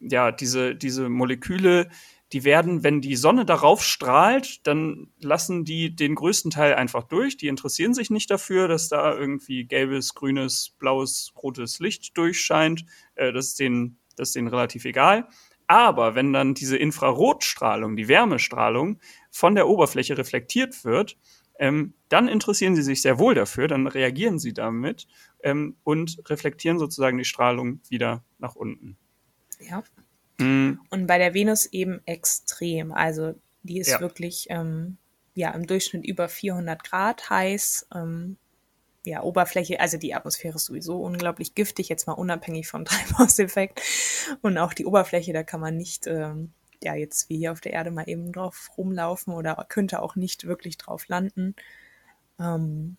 ja, 0.00 0.32
diese, 0.32 0.74
diese 0.74 1.08
Moleküle, 1.08 1.88
die 2.32 2.44
werden, 2.44 2.84
wenn 2.84 3.00
die 3.00 3.16
Sonne 3.16 3.44
darauf 3.44 3.82
strahlt, 3.82 4.66
dann 4.66 5.08
lassen 5.18 5.64
die 5.64 5.94
den 5.94 6.14
größten 6.14 6.50
Teil 6.50 6.74
einfach 6.74 7.04
durch. 7.04 7.36
Die 7.36 7.48
interessieren 7.48 7.92
sich 7.92 8.10
nicht 8.10 8.30
dafür, 8.30 8.68
dass 8.68 8.88
da 8.88 9.14
irgendwie 9.14 9.64
gelbes, 9.64 10.14
grünes, 10.14 10.74
blaues, 10.78 11.32
rotes 11.42 11.80
Licht 11.80 12.16
durchscheint. 12.16 12.84
Äh, 13.16 13.32
das, 13.32 13.48
ist 13.48 13.60
denen, 13.60 13.98
das 14.16 14.28
ist 14.28 14.36
denen 14.36 14.48
relativ 14.48 14.84
egal. 14.84 15.28
Aber 15.66 16.14
wenn 16.14 16.32
dann 16.32 16.54
diese 16.54 16.76
Infrarotstrahlung, 16.76 17.96
die 17.96 18.08
Wärmestrahlung 18.08 19.00
von 19.30 19.54
der 19.54 19.68
Oberfläche 19.68 20.16
reflektiert 20.16 20.84
wird, 20.84 21.16
ähm, 21.58 21.94
dann 22.08 22.26
interessieren 22.26 22.74
sie 22.74 22.82
sich 22.82 23.02
sehr 23.02 23.18
wohl 23.18 23.34
dafür, 23.34 23.68
dann 23.68 23.86
reagieren 23.86 24.38
sie 24.38 24.54
damit 24.54 25.06
ähm, 25.42 25.76
und 25.84 26.22
reflektieren 26.28 26.78
sozusagen 26.78 27.18
die 27.18 27.24
Strahlung 27.24 27.80
wieder 27.88 28.24
nach 28.38 28.56
unten. 28.56 28.96
ja. 29.60 29.82
Mm, 30.40 30.80
Und 30.90 31.06
bei 31.06 31.18
der 31.18 31.34
Venus 31.34 31.66
eben 31.66 32.00
extrem. 32.06 32.92
Also 32.92 33.34
die 33.62 33.78
ist 33.78 33.88
Ja. 33.90 34.00
wirklich 34.00 34.46
ähm, 34.50 34.96
ja 35.34 35.50
im 35.52 35.66
Durchschnitt 35.66 36.04
über 36.06 36.28
400 36.28 36.82
Grad 36.84 37.30
heiß. 37.30 37.88
Ähm, 37.94 38.36
ja, 39.04 39.22
Oberfläche, 39.22 39.80
also 39.80 39.96
die 39.96 40.14
Atmosphäre 40.14 40.56
ist 40.56 40.66
sowieso 40.66 41.00
unglaublich 41.02 41.54
giftig, 41.54 41.88
jetzt 41.88 42.06
mal 42.06 42.12
unabhängig 42.14 42.68
vom 42.68 42.84
Treibhauseffekt. 42.86 43.80
Und 44.42 44.58
auch 44.58 44.74
die 44.74 44.84
Oberfläche, 44.86 45.32
da 45.32 45.42
kann 45.42 45.60
man 45.60 45.76
nicht, 45.76 46.06
ähm, 46.06 46.52
ja, 46.82 46.94
jetzt 46.94 47.28
wie 47.28 47.38
hier 47.38 47.52
auf 47.52 47.60
der 47.60 47.72
Erde 47.72 47.90
mal 47.90 48.08
eben 48.08 48.32
drauf 48.32 48.70
rumlaufen 48.76 49.32
oder 49.34 49.64
könnte 49.68 50.02
auch 50.02 50.16
nicht 50.16 50.46
wirklich 50.46 50.76
drauf 50.78 51.08
landen. 51.08 51.54
Ähm, 52.38 52.96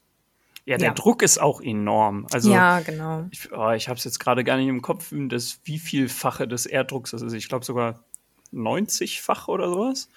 Ja, 0.72 0.78
der 0.78 0.88
Ja. 0.88 0.94
Druck 0.94 1.22
ist 1.22 1.38
auch 1.38 1.60
enorm. 1.60 2.28
Also 2.32 2.50
ja, 2.50 2.80
genau. 2.80 3.26
ich, 3.30 3.52
oh, 3.52 3.72
ich 3.72 3.90
habe 3.90 3.98
es 3.98 4.06
jetzt 4.06 4.20
gerade 4.20 4.46
gar 4.46 4.56
nicht 4.56 4.70
im 4.70 4.82
Kopf, 4.82 5.12
das 5.12 5.60
wie 5.66 5.78
vielfache 5.78 6.48
des 6.48 6.66
Erddrucks 6.66 7.12
das 7.12 7.22
ist. 7.22 7.34
Ich 7.34 7.50
glaube 7.50 7.66
sogar 7.66 8.06
90-fach 8.54 9.50
oder 9.50 9.68
sowas. 9.68 10.08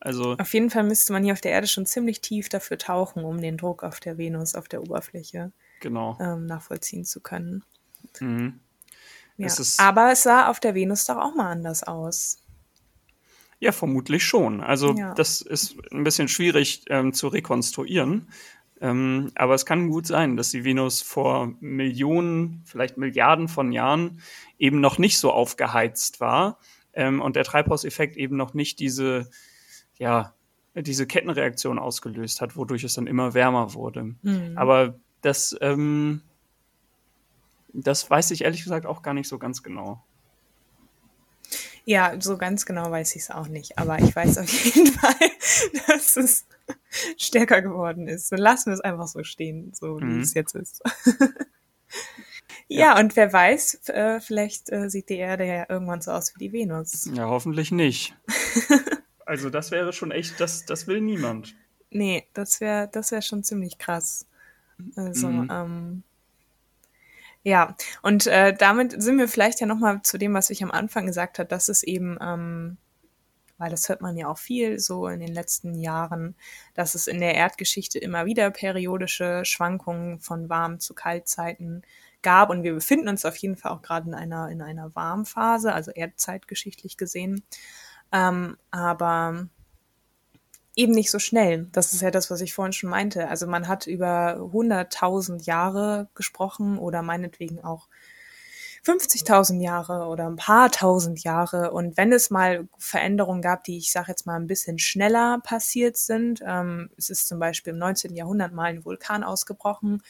Also 0.00 0.34
Auf 0.38 0.54
jeden 0.54 0.70
Fall 0.70 0.84
müsste 0.84 1.12
man 1.12 1.24
hier 1.24 1.34
auf 1.34 1.42
der 1.42 1.52
Erde 1.52 1.66
schon 1.66 1.84
ziemlich 1.84 2.22
tief 2.22 2.48
dafür 2.48 2.78
tauchen, 2.78 3.22
um 3.22 3.38
den 3.42 3.58
Druck 3.58 3.82
auf 3.82 4.00
der 4.00 4.16
Venus, 4.16 4.54
auf 4.54 4.66
der 4.66 4.80
Oberfläche 4.80 5.52
genau. 5.80 6.16
ähm, 6.22 6.46
nachvollziehen 6.46 7.04
zu 7.04 7.20
können. 7.20 7.62
Mhm. 8.18 8.60
Ja. 9.36 9.46
Es 9.46 9.78
Aber 9.78 10.10
es 10.10 10.22
sah 10.22 10.48
auf 10.48 10.58
der 10.58 10.74
Venus 10.74 11.04
doch 11.04 11.18
auch 11.18 11.34
mal 11.34 11.50
anders 11.50 11.82
aus. 11.82 12.38
Ja, 13.60 13.72
vermutlich 13.72 14.24
schon. 14.24 14.62
Also 14.62 14.94
Ja. 14.94 15.12
das 15.12 15.42
ist 15.42 15.76
ein 15.92 16.04
bisschen 16.04 16.28
schwierig 16.28 16.84
ähm, 16.88 17.12
zu 17.12 17.28
rekonstruieren. 17.28 18.28
Ähm, 18.80 19.32
aber 19.34 19.54
es 19.54 19.66
kann 19.66 19.88
gut 19.88 20.06
sein, 20.06 20.36
dass 20.36 20.50
die 20.50 20.64
Venus 20.64 21.02
vor 21.02 21.52
Millionen, 21.60 22.62
vielleicht 22.64 22.96
Milliarden 22.96 23.48
von 23.48 23.72
Jahren 23.72 24.20
eben 24.58 24.80
noch 24.80 24.98
nicht 24.98 25.18
so 25.18 25.32
aufgeheizt 25.32 26.20
war 26.20 26.58
ähm, 26.92 27.20
und 27.20 27.36
der 27.36 27.44
Treibhauseffekt 27.44 28.16
eben 28.16 28.36
noch 28.36 28.54
nicht 28.54 28.78
diese, 28.78 29.28
ja, 29.96 30.34
diese 30.74 31.06
Kettenreaktion 31.06 31.78
ausgelöst 31.78 32.40
hat, 32.40 32.56
wodurch 32.56 32.84
es 32.84 32.94
dann 32.94 33.08
immer 33.08 33.34
wärmer 33.34 33.74
wurde. 33.74 34.14
Mhm. 34.22 34.52
Aber 34.56 34.94
das, 35.22 35.56
ähm, 35.60 36.22
das 37.72 38.08
weiß 38.08 38.30
ich 38.30 38.42
ehrlich 38.42 38.62
gesagt 38.62 38.86
auch 38.86 39.02
gar 39.02 39.14
nicht 39.14 39.28
so 39.28 39.38
ganz 39.38 39.62
genau. 39.62 40.04
Ja, 41.84 42.20
so 42.20 42.36
ganz 42.36 42.66
genau 42.66 42.90
weiß 42.90 43.16
ich 43.16 43.22
es 43.22 43.30
auch 43.30 43.48
nicht, 43.48 43.78
aber 43.78 43.98
ich 43.98 44.14
weiß 44.14 44.38
auf 44.38 44.48
jeden 44.48 44.86
Fall, 44.92 45.14
dass 45.86 46.16
es 46.16 46.46
stärker 47.16 47.62
geworden 47.62 48.08
ist. 48.08 48.30
Und 48.32 48.38
lassen 48.38 48.66
wir 48.70 48.74
es 48.74 48.80
einfach 48.80 49.08
so 49.08 49.22
stehen, 49.24 49.72
so 49.74 49.98
wie 50.00 50.04
Mhm. 50.04 50.20
es 50.20 50.34
jetzt 50.34 50.54
ist. 50.54 50.82
ja, 52.68 52.98
und 52.98 53.16
wer 53.16 53.32
weiß, 53.32 53.88
äh, 53.88 54.20
vielleicht 54.20 54.70
äh, 54.70 54.88
sieht 54.90 55.08
die 55.08 55.16
Erde 55.16 55.44
ja 55.46 55.66
irgendwann 55.68 56.00
so 56.02 56.10
aus 56.12 56.34
wie 56.34 56.38
die 56.48 56.52
Venus. 56.52 57.08
Ja, 57.14 57.26
hoffentlich 57.28 57.70
nicht. 57.72 58.14
also 59.26 59.50
das 59.50 59.70
wäre 59.70 59.92
schon 59.92 60.10
echt, 60.10 60.40
das, 60.40 60.64
das 60.66 60.86
will 60.86 61.00
niemand. 61.00 61.54
Nee, 61.90 62.26
das 62.34 62.60
wäre 62.60 62.88
das 62.92 63.12
wär 63.12 63.22
schon 63.22 63.42
ziemlich 63.44 63.78
krass. 63.78 64.26
Also, 64.96 65.28
Mhm. 65.28 65.48
ähm, 65.50 66.02
ja, 67.44 67.76
und 68.02 68.26
äh, 68.26 68.52
damit 68.52 69.00
sind 69.00 69.16
wir 69.18 69.28
vielleicht 69.28 69.60
ja 69.60 69.66
nochmal 69.66 70.02
zu 70.02 70.18
dem, 70.18 70.34
was 70.34 70.50
ich 70.50 70.62
am 70.62 70.70
Anfang 70.70 71.06
gesagt 71.06 71.38
habe, 71.38 71.48
dass 71.48 71.68
es 71.68 71.82
eben, 71.82 72.18
ähm, 72.20 72.76
weil 73.58 73.70
das 73.70 73.88
hört 73.88 74.00
man 74.00 74.16
ja 74.16 74.28
auch 74.28 74.38
viel 74.38 74.78
so 74.78 75.08
in 75.08 75.20
den 75.20 75.32
letzten 75.34 75.74
Jahren, 75.74 76.36
dass 76.74 76.94
es 76.94 77.06
in 77.06 77.20
der 77.20 77.34
Erdgeschichte 77.34 77.98
immer 77.98 78.24
wieder 78.24 78.50
periodische 78.50 79.44
Schwankungen 79.44 80.20
von 80.20 80.48
Warm- 80.48 80.80
zu 80.80 80.94
Kaltzeiten 80.94 81.82
gab. 82.22 82.50
Und 82.50 82.62
wir 82.62 82.74
befinden 82.74 83.08
uns 83.08 83.24
auf 83.24 83.36
jeden 83.36 83.56
Fall 83.56 83.72
auch 83.72 83.82
gerade 83.82 84.08
in 84.08 84.14
einer, 84.14 84.48
in 84.48 84.62
einer 84.62 84.94
Warmphase, 84.94 85.72
also 85.72 85.90
erdzeitgeschichtlich 85.90 86.96
gesehen. 86.96 87.42
Ähm, 88.12 88.56
aber 88.70 89.48
eben 90.78 90.92
nicht 90.92 91.10
so 91.10 91.18
schnell. 91.18 91.66
Das 91.72 91.92
ist 91.92 92.02
ja 92.02 92.12
das, 92.12 92.30
was 92.30 92.40
ich 92.40 92.54
vorhin 92.54 92.72
schon 92.72 92.90
meinte. 92.90 93.28
Also 93.28 93.48
man 93.48 93.66
hat 93.66 93.86
über 93.88 94.36
100.000 94.36 95.44
Jahre 95.44 96.08
gesprochen 96.14 96.78
oder 96.78 97.02
meinetwegen 97.02 97.64
auch 97.64 97.88
50.000 98.88 99.60
Jahre 99.60 100.06
oder 100.06 100.26
ein 100.26 100.36
paar 100.36 100.70
tausend 100.70 101.22
Jahre. 101.22 101.72
Und 101.72 101.98
wenn 101.98 102.10
es 102.10 102.30
mal 102.30 102.66
Veränderungen 102.78 103.42
gab, 103.42 103.64
die 103.64 103.76
ich 103.76 103.92
sage 103.92 104.08
jetzt 104.08 104.24
mal 104.24 104.36
ein 104.36 104.46
bisschen 104.46 104.78
schneller 104.78 105.40
passiert 105.44 105.98
sind, 105.98 106.42
ähm, 106.46 106.88
es 106.96 107.10
ist 107.10 107.28
zum 107.28 107.38
Beispiel 107.38 107.74
im 107.74 107.78
19. 107.78 108.16
Jahrhundert 108.16 108.52
mal 108.52 108.64
ein 108.64 108.86
Vulkan 108.86 109.24
ausgebrochen, 109.24 110.02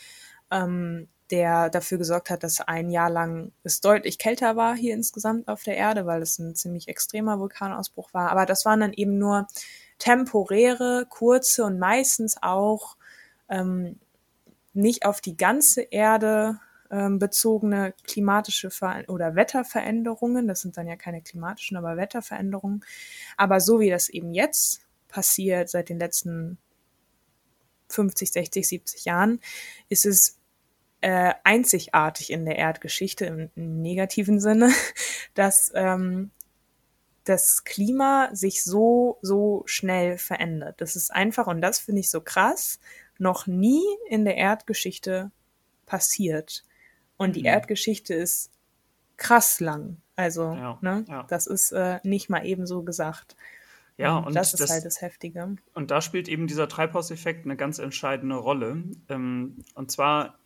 ähm, 0.53 1.09
der 1.31 1.71
dafür 1.71 1.99
gesorgt 1.99 2.31
hat, 2.31 2.45
dass 2.45 2.61
ein 2.61 2.91
Jahr 2.91 3.11
lang 3.11 3.51
es 3.64 3.81
deutlich 3.81 4.19
kälter 4.19 4.55
war 4.55 4.77
hier 4.77 4.95
insgesamt 4.95 5.49
auf 5.49 5.64
der 5.64 5.77
Erde, 5.77 6.07
weil 6.07 6.23
es 6.23 6.38
ein 6.38 6.55
ziemlich 6.55 6.87
extremer 6.87 7.41
Vulkanausbruch 7.41 8.14
war. 8.14 8.31
Aber 8.31 8.47
das 8.47 8.64
waren 8.64 8.81
dann 8.81 8.93
eben 8.93 9.19
nur 9.19 9.49
temporäre, 9.99 11.07
kurze 11.11 11.64
und 11.64 11.81
meistens 11.81 12.37
auch 12.41 12.97
ähm, 13.49 13.99
nicht 14.73 15.05
auf 15.05 15.21
die 15.21 15.37
ganze 15.37 15.83
Erde 15.83 16.61
ähm, 16.90 17.18
bezogene 17.18 17.94
klimatische 18.05 18.70
Ver 18.70 19.05
oder 19.09 19.35
Wetterveränderungen. 19.35 20.48
Das 20.48 20.61
sind 20.62 20.77
dann 20.77 20.87
ja 20.87 20.96
keine 20.96 21.22
klimatischen, 21.22 21.77
aber 21.77 21.96
Wetterveränderungen. 21.96 22.85
Aber 23.37 23.61
so 23.61 23.81
wie 23.81 23.90
das 23.90 24.09
eben 24.09 24.35
jetzt 24.35 24.83
passiert 25.09 25.68
seit 25.68 25.88
den 25.88 25.98
letzten 25.98 26.59
50, 27.88 28.33
60, 28.33 28.68
70 28.68 29.05
Jahren, 29.05 29.40
ist 29.88 30.07
es 30.07 30.38
äh, 31.01 31.35
einzigartig 31.44 32.31
in 32.31 32.44
der 32.44 32.57
Erdgeschichte 32.57 33.27
im, 33.27 33.51
im 33.55 33.81
negativen 33.81 34.40
Sinne, 34.40 34.70
dass 35.35 35.70
ähm, 35.74 36.31
das 37.24 37.64
Klima 37.64 38.31
sich 38.33 38.64
so, 38.64 39.18
so 39.22 39.62
schnell 39.66 40.18
verändert. 40.18 40.81
Das 40.81 40.96
ist 40.96 41.12
einfach, 41.12 41.46
und 41.46 41.61
das 41.61 41.79
finde 41.79 42.01
ich 42.01 42.11
so 42.11 42.20
krass, 42.20 42.79
noch 43.18 43.46
nie 43.46 43.85
in 44.09 44.24
der 44.24 44.37
Erdgeschichte 44.37 45.31
passiert. 45.87 46.64
Und 47.18 47.37
die 47.37 47.40
Mhm. 47.40 47.46
Erdgeschichte 47.46 48.14
ist 48.14 48.50
krass 49.18 49.61
lang. 49.61 49.98
Also, 50.16 50.42
Ja, 50.54 50.78
ne, 50.81 51.04
ja. 51.09 51.24
das 51.28 51.46
ist 51.46 51.72
äh, 51.72 51.98
nicht 52.04 52.31
mal 52.31 52.46
eben 52.46 52.66
so 52.66 52.83
gesagt. 52.83 53.37
Ja, 53.98 54.16
und 54.18 54.35
das 54.35 54.54
ist 54.54 54.61
das- 54.61 54.70
halt 54.70 54.85
das 54.85 55.02
Heftige. 55.02 55.57
Und 55.74 55.90
da 55.90 56.00
spielt 56.00 56.28
eben 56.28 56.46
dieser 56.46 56.68
Treibhauseffekt 56.68 57.44
eine 57.44 57.57
ganz 57.57 57.78
entscheidende 57.81 58.37
Rolle. 58.37 58.83
Ähm, 59.09 59.57
und 59.74 59.90
zwar 59.90 60.38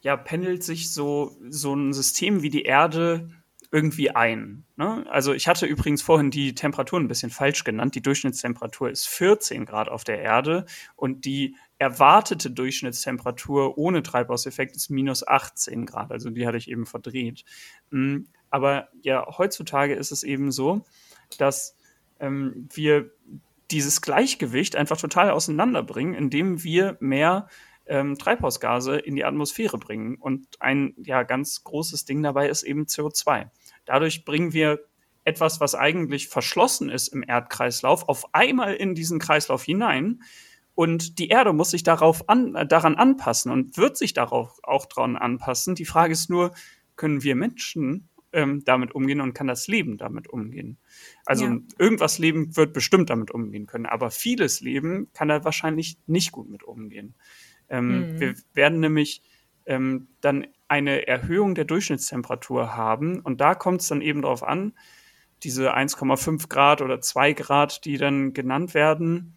ja, 0.00 0.16
pendelt 0.18 0.62
sich 0.62 0.90
so, 0.92 1.34
so 1.48 1.74
ein 1.74 1.92
System 1.94 2.42
wie 2.42 2.50
die 2.50 2.64
Erde 2.64 3.30
irgendwie 3.72 4.10
ein. 4.10 4.64
Ne? 4.76 5.04
Also 5.10 5.32
ich 5.32 5.48
hatte 5.48 5.64
übrigens 5.66 6.02
vorhin 6.02 6.30
die 6.30 6.54
Temperatur 6.54 7.00
ein 7.00 7.08
bisschen 7.08 7.30
falsch 7.30 7.64
genannt. 7.64 7.94
Die 7.94 8.02
Durchschnittstemperatur 8.02 8.90
ist 8.90 9.08
14 9.08 9.64
Grad 9.64 9.88
auf 9.88 10.04
der 10.04 10.20
Erde 10.20 10.66
und 10.96 11.24
die 11.24 11.56
erwartete 11.84 12.50
Durchschnittstemperatur 12.50 13.76
ohne 13.76 14.02
Treibhauseffekt 14.02 14.74
ist 14.74 14.88
minus 14.88 15.26
18 15.26 15.84
Grad. 15.84 16.12
Also 16.12 16.30
die 16.30 16.46
hatte 16.46 16.56
ich 16.56 16.70
eben 16.70 16.86
verdreht. 16.86 17.44
Mm, 17.90 18.20
Aber 18.48 18.88
ja, 19.02 19.26
heutzutage 19.36 19.94
ist 19.94 20.10
es 20.10 20.22
eben 20.22 20.50
so, 20.50 20.86
dass 21.36 21.76
ähm, 22.20 22.70
wir 22.72 23.10
dieses 23.70 24.00
Gleichgewicht 24.00 24.76
einfach 24.76 24.96
total 24.96 25.30
auseinanderbringen, 25.30 26.14
indem 26.14 26.64
wir 26.64 26.96
mehr 27.00 27.48
ähm, 27.84 28.16
Treibhausgase 28.16 28.96
in 28.96 29.14
die 29.14 29.26
Atmosphäre 29.26 29.76
bringen. 29.76 30.16
Und 30.16 30.46
ein 30.60 30.94
ja 30.96 31.22
ganz 31.22 31.64
großes 31.64 32.06
Ding 32.06 32.22
dabei 32.22 32.48
ist 32.48 32.62
eben 32.62 32.84
CO2. 32.84 33.50
Dadurch 33.84 34.24
bringen 34.24 34.54
wir 34.54 34.80
etwas, 35.24 35.60
was 35.60 35.74
eigentlich 35.74 36.28
verschlossen 36.28 36.88
ist 36.88 37.08
im 37.08 37.22
Erdkreislauf, 37.26 38.08
auf 38.08 38.34
einmal 38.34 38.72
in 38.72 38.94
diesen 38.94 39.18
Kreislauf 39.18 39.64
hinein. 39.64 40.22
Und 40.74 41.18
die 41.18 41.28
Erde 41.28 41.52
muss 41.52 41.70
sich 41.70 41.82
darauf 41.84 42.28
an, 42.28 42.52
daran 42.68 42.96
anpassen 42.96 43.52
und 43.52 43.76
wird 43.76 43.96
sich 43.96 44.12
darauf 44.12 44.58
auch 44.64 44.86
dran 44.86 45.16
anpassen. 45.16 45.74
Die 45.74 45.84
Frage 45.84 46.12
ist 46.12 46.30
nur, 46.30 46.52
können 46.96 47.22
wir 47.22 47.36
Menschen 47.36 48.08
ähm, 48.32 48.64
damit 48.64 48.94
umgehen 48.94 49.20
und 49.20 49.34
kann 49.34 49.46
das 49.46 49.68
Leben 49.68 49.98
damit 49.98 50.28
umgehen? 50.28 50.78
Also 51.24 51.46
Ja. 51.46 51.58
irgendwas 51.78 52.18
Leben 52.18 52.56
wird 52.56 52.72
bestimmt 52.72 53.10
damit 53.10 53.30
umgehen 53.30 53.66
können, 53.66 53.86
aber 53.86 54.10
vieles 54.10 54.60
Leben 54.60 55.08
kann 55.14 55.28
da 55.28 55.44
wahrscheinlich 55.44 55.98
nicht 56.06 56.32
gut 56.32 56.50
mit 56.50 56.64
umgehen. 56.64 57.14
Ähm, 57.68 58.08
Mhm. 58.12 58.20
Wir 58.20 58.34
werden 58.52 58.80
nämlich 58.80 59.22
ähm, 59.66 60.08
dann 60.20 60.46
eine 60.68 61.06
Erhöhung 61.06 61.54
der 61.54 61.64
Durchschnittstemperatur 61.64 62.76
haben 62.76 63.20
und 63.20 63.40
da 63.40 63.54
kommt 63.54 63.80
es 63.82 63.88
dann 63.88 64.00
eben 64.02 64.22
darauf 64.22 64.42
an, 64.42 64.72
diese 65.42 65.74
1,5 65.74 66.48
Grad 66.48 66.82
oder 66.82 67.00
2 67.00 67.32
Grad, 67.32 67.84
die 67.84 67.98
dann 67.98 68.32
genannt 68.32 68.74
werden, 68.74 69.36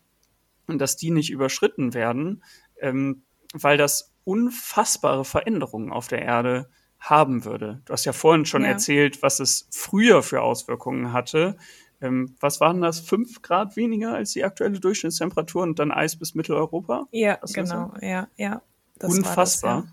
dass 0.68 0.98
die 0.98 1.12
nicht 1.12 1.30
überschritten 1.30 1.94
werden, 1.94 2.44
ähm, 2.82 3.24
weil 3.54 3.78
das 3.78 4.14
unfassbare 4.26 5.24
Veränderungen 5.24 5.92
auf 5.92 6.08
der 6.08 6.22
Erde 6.22 6.70
haben 7.00 7.46
würde. 7.46 7.82
Du 7.86 7.94
hast 7.94 8.06
ja 8.06 8.14
vorhin 8.14 8.46
schon 8.46 8.64
Ja. 8.64 8.70
erzählt, 8.70 9.22
was 9.22 9.40
es 9.40 9.68
früher 9.72 10.24
für 10.24 10.42
Auswirkungen 10.42 11.14
hatte. 11.14 11.58
Ähm, 12.02 12.36
was 12.40 12.60
waren 12.60 12.82
das? 12.82 13.00
Fünf 13.00 13.42
Grad 13.42 13.76
weniger 13.76 14.14
als 14.14 14.34
die 14.34 14.44
aktuelle 14.44 14.80
Durchschnittstemperatur 14.80 15.64
und 15.64 15.80
dann 15.80 15.92
Eis 15.92 16.18
bis 16.18 16.36
Mitteleuropa? 16.36 17.08
Ja, 17.12 17.36
ist 17.36 17.54
genau, 17.54 17.94
ja, 18.02 18.28
ja. 18.36 18.62
Unfassbar. 19.02 19.84
Das, 19.84 19.92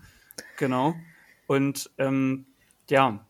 Genau. 0.57 0.95
Und 1.47 1.91
ähm, 1.97 2.45
ja, 2.89 3.25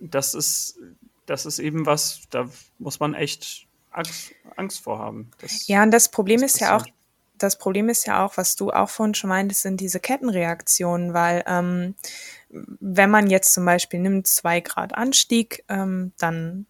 das 0.00 0.34
ist, 0.34 0.78
das 1.26 1.46
ist 1.46 1.58
eben 1.58 1.86
was, 1.86 2.22
da 2.30 2.48
muss 2.78 3.00
man 3.00 3.14
echt 3.14 3.66
Angst, 3.90 4.32
Angst 4.56 4.80
vor 4.82 4.98
haben. 4.98 5.30
Das- 5.40 5.66
ja. 5.68 5.82
und 5.82 5.90
das 5.90 6.10
Problem 6.10 6.40
das 6.40 6.54
ist 6.54 6.60
ja 6.60 6.76
auch, 6.76 6.84
das 7.38 7.56
Problem 7.56 7.88
ist 7.88 8.06
ja 8.06 8.24
auch, 8.24 8.36
was 8.36 8.54
du 8.56 8.70
auch 8.70 8.90
vorhin 8.90 9.14
schon 9.14 9.30
meintest, 9.30 9.62
sind 9.62 9.80
diese 9.80 9.98
Kettenreaktionen, 10.00 11.14
weil 11.14 11.42
ähm, 11.46 11.94
wenn 12.50 13.10
man 13.10 13.28
jetzt 13.30 13.54
zum 13.54 13.64
Beispiel 13.64 14.00
nimmt 14.00 14.26
zwei 14.26 14.60
Grad 14.60 14.94
Anstieg, 14.94 15.64
ähm, 15.68 16.12
dann 16.18 16.66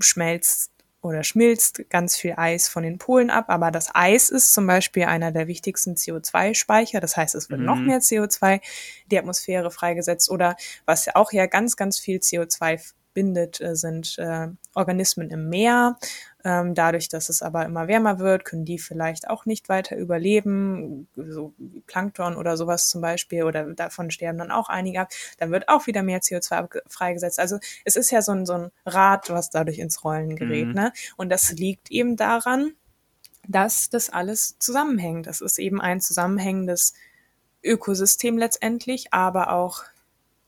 schmelzt 0.00 0.70
oder 1.00 1.22
schmilzt 1.22 1.88
ganz 1.90 2.16
viel 2.16 2.34
Eis 2.36 2.68
von 2.68 2.82
den 2.82 2.98
Polen 2.98 3.30
ab, 3.30 3.44
aber 3.48 3.70
das 3.70 3.94
Eis 3.94 4.30
ist 4.30 4.52
zum 4.52 4.66
Beispiel 4.66 5.04
einer 5.04 5.30
der 5.30 5.46
wichtigsten 5.46 5.94
CO2-Speicher, 5.94 6.98
das 7.00 7.16
heißt, 7.16 7.36
es 7.36 7.50
wird 7.50 7.60
Mhm. 7.60 7.66
noch 7.66 7.76
mehr 7.78 8.00
CO2 8.00 8.54
in 8.54 9.08
die 9.10 9.18
Atmosphäre 9.18 9.70
freigesetzt 9.70 10.28
oder 10.30 10.56
was 10.86 11.06
ja 11.06 11.14
auch 11.14 11.32
ja 11.32 11.46
ganz, 11.46 11.76
ganz 11.76 11.98
viel 12.00 12.18
CO2 12.18 12.80
bindet, 13.14 13.60
äh, 13.60 13.76
sind 13.76 14.18
äh, 14.18 14.48
Organismen 14.74 15.30
im 15.30 15.48
Meer, 15.48 15.96
Ähm, 16.48 16.74
dadurch, 16.74 17.10
dass 17.10 17.28
es 17.28 17.42
aber 17.42 17.66
immer 17.66 17.88
wärmer 17.88 18.20
wird, 18.20 18.46
können 18.46 18.64
die 18.64 18.78
vielleicht 18.78 19.28
auch 19.28 19.44
nicht 19.44 19.68
weiter 19.68 19.98
überleben, 19.98 21.06
so 21.14 21.52
wie 21.58 21.80
Plankton 21.80 22.36
oder 22.36 22.56
sowas 22.56 22.88
zum 22.88 23.02
Beispiel, 23.02 23.42
oder 23.42 23.74
davon 23.74 24.10
sterben 24.10 24.38
dann 24.38 24.50
auch 24.50 24.70
einige 24.70 25.02
ab. 25.02 25.10
Dann 25.36 25.50
wird 25.50 25.68
auch 25.68 25.86
wieder 25.86 26.02
mehr 26.02 26.22
CO2 26.22 26.80
freigesetzt. 26.88 27.38
Also 27.38 27.58
es 27.84 27.96
ist 27.96 28.10
ja 28.10 28.22
so 28.22 28.32
ein, 28.32 28.46
so 28.46 28.54
ein 28.54 28.70
Rad, 28.86 29.28
was 29.28 29.50
dadurch 29.50 29.78
ins 29.78 30.04
Rollen 30.04 30.36
gerät. 30.36 30.68
Mhm. 30.68 30.72
Ne? 30.72 30.92
Und 31.18 31.28
das 31.28 31.52
liegt 31.52 31.90
eben 31.90 32.16
daran, 32.16 32.72
dass 33.46 33.90
das 33.90 34.08
alles 34.08 34.58
zusammenhängt. 34.58 35.26
Das 35.26 35.42
ist 35.42 35.58
eben 35.58 35.82
ein 35.82 36.00
zusammenhängendes 36.00 36.94
Ökosystem 37.62 38.38
letztendlich, 38.38 39.12
aber 39.12 39.52
auch 39.52 39.82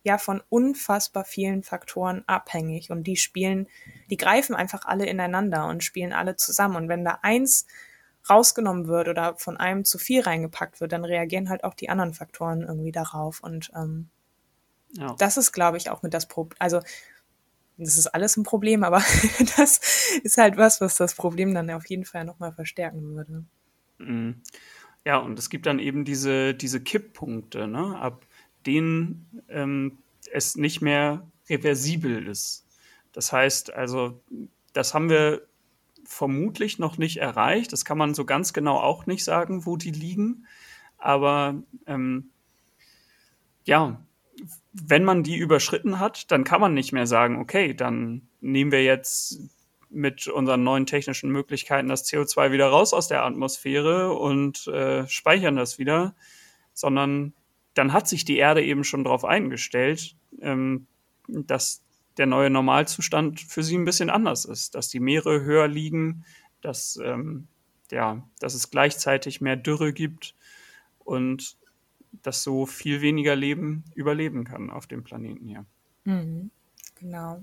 ja 0.02 0.18
von 0.18 0.42
unfassbar 0.48 1.24
vielen 1.24 1.62
Faktoren 1.62 2.24
abhängig 2.26 2.90
und 2.90 3.04
die 3.04 3.16
spielen, 3.16 3.68
die 4.08 4.16
greifen 4.16 4.54
einfach 4.54 4.86
alle 4.86 5.06
ineinander 5.06 5.66
und 5.66 5.84
spielen 5.84 6.12
alle 6.12 6.36
zusammen 6.36 6.76
und 6.76 6.88
wenn 6.88 7.04
da 7.04 7.18
eins 7.22 7.66
rausgenommen 8.28 8.86
wird 8.86 9.08
oder 9.08 9.36
von 9.36 9.56
einem 9.56 9.84
zu 9.84 9.98
viel 9.98 10.22
reingepackt 10.22 10.80
wird, 10.80 10.92
dann 10.92 11.04
reagieren 11.04 11.48
halt 11.48 11.64
auch 11.64 11.74
die 11.74 11.88
anderen 11.88 12.14
Faktoren 12.14 12.62
irgendwie 12.62 12.92
darauf 12.92 13.40
und 13.40 13.70
ähm, 13.74 14.08
ja. 14.92 15.14
das 15.18 15.36
ist, 15.36 15.52
glaube 15.52 15.76
ich, 15.76 15.90
auch 15.90 16.02
mit 16.02 16.14
das 16.14 16.26
Problem, 16.26 16.56
also 16.58 16.80
das 17.76 17.96
ist 17.96 18.08
alles 18.08 18.36
ein 18.36 18.42
Problem, 18.42 18.84
aber 18.84 18.98
das 19.56 19.80
ist 20.22 20.38
halt 20.38 20.56
was, 20.56 20.80
was 20.80 20.96
das 20.96 21.14
Problem 21.14 21.54
dann 21.54 21.70
auf 21.70 21.86
jeden 21.86 22.04
Fall 22.04 22.24
nochmal 22.24 22.52
verstärken 22.52 23.14
würde. 23.14 23.44
Mhm. 23.98 24.42
Ja, 25.06 25.16
und 25.16 25.38
es 25.38 25.48
gibt 25.48 25.64
dann 25.64 25.78
eben 25.78 26.04
diese, 26.04 26.54
diese 26.54 26.80
Kipppunkte, 26.80 27.66
ne? 27.66 27.96
ab 27.98 28.26
denen 28.66 29.42
ähm, 29.48 29.98
es 30.32 30.56
nicht 30.56 30.80
mehr 30.80 31.26
reversibel 31.48 32.26
ist. 32.26 32.66
Das 33.12 33.32
heißt 33.32 33.72
also, 33.72 34.20
das 34.72 34.94
haben 34.94 35.10
wir 35.10 35.42
vermutlich 36.04 36.78
noch 36.78 36.98
nicht 36.98 37.18
erreicht. 37.18 37.72
Das 37.72 37.84
kann 37.84 37.98
man 37.98 38.14
so 38.14 38.24
ganz 38.24 38.52
genau 38.52 38.78
auch 38.78 39.06
nicht 39.06 39.24
sagen, 39.24 39.66
wo 39.66 39.76
die 39.76 39.90
liegen. 39.90 40.46
Aber 40.98 41.62
ähm, 41.86 42.30
ja, 43.64 44.00
wenn 44.72 45.04
man 45.04 45.22
die 45.22 45.36
überschritten 45.36 45.98
hat, 45.98 46.30
dann 46.30 46.44
kann 46.44 46.60
man 46.60 46.74
nicht 46.74 46.92
mehr 46.92 47.06
sagen, 47.06 47.38
okay, 47.38 47.74
dann 47.74 48.28
nehmen 48.40 48.72
wir 48.72 48.84
jetzt 48.84 49.40
mit 49.90 50.28
unseren 50.28 50.62
neuen 50.62 50.86
technischen 50.86 51.30
Möglichkeiten 51.30 51.88
das 51.88 52.04
CO2 52.06 52.52
wieder 52.52 52.68
raus 52.68 52.94
aus 52.94 53.08
der 53.08 53.24
Atmosphäre 53.24 54.12
und 54.12 54.66
äh, 54.68 55.06
speichern 55.08 55.56
das 55.56 55.78
wieder, 55.78 56.14
sondern 56.74 57.34
dann 57.74 57.92
hat 57.92 58.08
sich 58.08 58.24
die 58.24 58.38
Erde 58.38 58.64
eben 58.64 58.84
schon 58.84 59.04
darauf 59.04 59.24
eingestellt, 59.24 60.16
ähm, 60.40 60.86
dass 61.28 61.82
der 62.16 62.26
neue 62.26 62.50
Normalzustand 62.50 63.40
für 63.40 63.62
sie 63.62 63.78
ein 63.78 63.84
bisschen 63.84 64.10
anders 64.10 64.44
ist, 64.44 64.74
dass 64.74 64.88
die 64.88 65.00
Meere 65.00 65.42
höher 65.42 65.68
liegen, 65.68 66.24
dass, 66.60 66.98
ähm, 67.02 67.46
ja, 67.90 68.26
dass 68.40 68.54
es 68.54 68.70
gleichzeitig 68.70 69.40
mehr 69.40 69.56
Dürre 69.56 69.92
gibt 69.92 70.34
und 70.98 71.56
dass 72.22 72.42
so 72.42 72.66
viel 72.66 73.00
weniger 73.00 73.36
Leben 73.36 73.84
überleben 73.94 74.44
kann 74.44 74.70
auf 74.70 74.86
dem 74.86 75.04
Planeten 75.04 75.46
hier. 75.46 75.64
Mhm, 76.04 76.50
genau. 76.98 77.42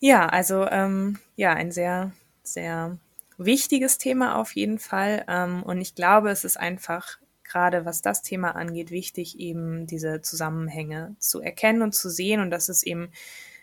Ja, 0.00 0.26
also 0.26 0.66
ähm, 0.66 1.18
ja, 1.36 1.52
ein 1.52 1.70
sehr, 1.70 2.12
sehr 2.42 2.98
wichtiges 3.38 3.98
Thema 3.98 4.36
auf 4.36 4.54
jeden 4.54 4.78
Fall. 4.78 5.24
Ähm, 5.28 5.62
und 5.62 5.80
ich 5.80 5.94
glaube, 5.94 6.30
es 6.30 6.44
ist 6.44 6.56
einfach 6.56 7.18
gerade 7.54 7.84
was 7.84 8.02
das 8.02 8.22
Thema 8.22 8.56
angeht, 8.56 8.90
wichtig, 8.90 9.38
eben 9.38 9.86
diese 9.86 10.20
Zusammenhänge 10.20 11.14
zu 11.20 11.40
erkennen 11.40 11.82
und 11.82 11.94
zu 11.94 12.10
sehen 12.10 12.40
und 12.40 12.50
dass 12.50 12.68
es 12.68 12.82
eben 12.82 13.12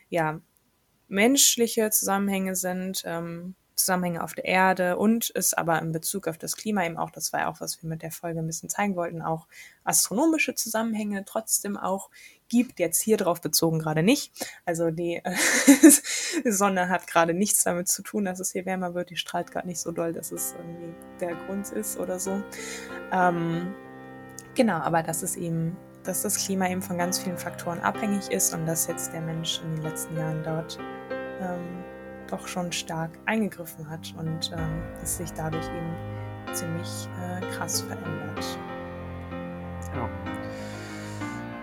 ja 0.10 0.40
menschliche 1.10 1.90
Zusammenhänge 1.90 2.56
sind, 2.56 3.04
ähm, 3.06 3.56
Zusammenhänge 3.76 4.24
auf 4.24 4.34
der 4.34 4.46
Erde 4.46 4.98
und 4.98 5.30
es 5.36 5.54
aber 5.54 5.82
in 5.82 5.92
Bezug 5.92 6.30
auf 6.30 6.38
das 6.38 6.56
Klima 6.56 6.86
eben 6.86 6.96
auch, 6.96 7.12
das 7.12 7.34
war 7.34 7.42
ja 7.42 7.48
auch, 7.50 7.60
was 7.60 7.84
wir 7.84 7.90
mit 7.90 8.02
der 8.02 8.12
Folge 8.12 8.40
ein 8.40 8.48
bisschen 8.48 8.70
zeigen 8.70 8.96
wollten, 8.96 9.22
auch 9.22 9.48
astronomische 9.84 10.56
Zusammenhänge 10.56 11.26
trotzdem 11.26 11.76
auch 11.76 12.10
gibt. 12.52 12.80
Jetzt 12.80 13.02
hier 13.02 13.18
drauf 13.18 13.42
bezogen 13.42 13.80
gerade 13.80 14.04
nicht. 14.04 14.32
Also 14.66 14.92
die 14.92 15.22
äh, 15.24 15.36
Sonne 16.52 16.90
hat 16.90 17.08
gerade 17.08 17.34
nichts 17.34 17.64
damit 17.64 17.88
zu 17.88 18.04
tun, 18.04 18.26
dass 18.26 18.40
es 18.40 18.52
hier 18.52 18.66
wärmer 18.66 18.94
wird. 18.94 19.10
Die 19.10 19.16
strahlt 19.16 19.52
gerade 19.52 19.68
nicht 19.68 19.80
so 19.80 19.92
doll, 19.92 20.14
dass 20.14 20.32
es 20.32 20.54
irgendwie 20.58 20.94
der 21.20 21.36
Grund 21.36 21.70
ist 21.72 21.98
oder 21.98 22.20
so. 22.20 22.44
Ähm, 23.12 23.74
genau, 24.54 24.78
aber 24.78 25.02
das 25.02 25.24
ist 25.24 25.38
eben 25.38 25.76
dass 26.04 26.24
das 26.24 26.44
Klima 26.44 26.68
eben 26.68 26.82
von 26.82 26.98
ganz 26.98 27.20
vielen 27.20 27.38
Faktoren 27.38 27.80
abhängig 27.80 28.32
ist 28.32 28.56
und 28.56 28.66
dass 28.66 28.88
jetzt 28.88 29.14
der 29.14 29.22
Mensch 29.22 29.62
in 29.64 29.76
den 29.76 29.84
letzten 29.84 30.18
Jahren 30.18 30.44
dort 30.44 30.80
ähm, 31.40 31.84
doch 32.28 32.48
schon 32.48 32.72
stark 32.72 33.12
eingegriffen 33.28 33.88
hat 33.88 34.14
und 34.18 34.52
ähm, 34.58 34.82
es 35.04 35.18
sich 35.18 35.32
dadurch 35.34 35.68
eben 35.68 36.54
ziemlich 36.54 37.08
äh, 37.22 37.42
krass 37.52 37.82
verändert. 37.82 38.58
Ja. 39.94 40.31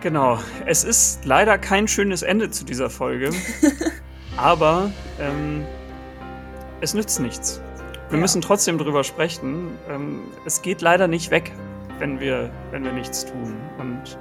Genau. 0.01 0.39
Es 0.67 0.85
ist 0.85 1.25
leider 1.25 1.59
kein 1.59 1.89
schönes 1.89 2.23
Ende 2.23 2.51
zu 2.51 2.65
dieser 2.65 2.89
Folge, 2.89 3.31
aber 4.37 4.93
ähm, 5.21 5.65
es 6.81 6.95
nützt 6.95 7.21
nichts. 7.21 7.61
Wir 8.09 8.17
ja. 8.17 8.23
müssen 8.23 8.41
trotzdem 8.41 8.79
drüber 8.79 9.05
sprechen. 9.05 9.71
Ähm, 9.89 10.21
es 10.45 10.63
geht 10.63 10.81
leider 10.81 11.09
nicht 11.09 11.31
weg, 11.31 11.53
wenn 11.99 12.21
wir, 12.21 12.51
wenn 12.71 12.85
wir 12.85 12.93
nichts 12.93 13.25
tun. 13.25 13.57
Und 13.79 14.19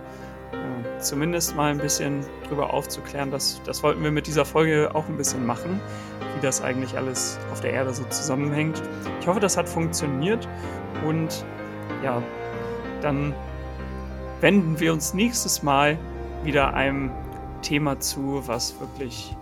äh, 0.51 0.99
zumindest 0.99 1.55
mal 1.55 1.71
ein 1.71 1.77
bisschen 1.77 2.25
drüber 2.47 2.73
aufzuklären, 2.73 3.29
das, 3.29 3.61
das 3.65 3.83
wollten 3.83 4.03
wir 4.03 4.11
mit 4.11 4.27
dieser 4.27 4.45
Folge 4.45 4.89
auch 4.93 5.07
ein 5.07 5.17
bisschen 5.17 5.45
machen 5.45 5.79
wie 6.37 6.41
das 6.41 6.61
eigentlich 6.61 6.95
alles 6.95 7.39
auf 7.51 7.61
der 7.61 7.73
Erde 7.73 7.93
so 7.93 8.03
zusammenhängt. 8.05 8.81
Ich 9.19 9.27
hoffe, 9.27 9.39
das 9.39 9.57
hat 9.57 9.67
funktioniert 9.67 10.47
und 11.05 11.43
ja, 12.03 12.21
dann 13.01 13.33
wenden 14.41 14.79
wir 14.79 14.93
uns 14.93 15.13
nächstes 15.13 15.63
Mal 15.63 15.97
wieder 16.43 16.73
einem 16.73 17.11
Thema 17.61 17.99
zu, 17.99 18.43
was 18.45 18.79
wirklich, 18.79 19.35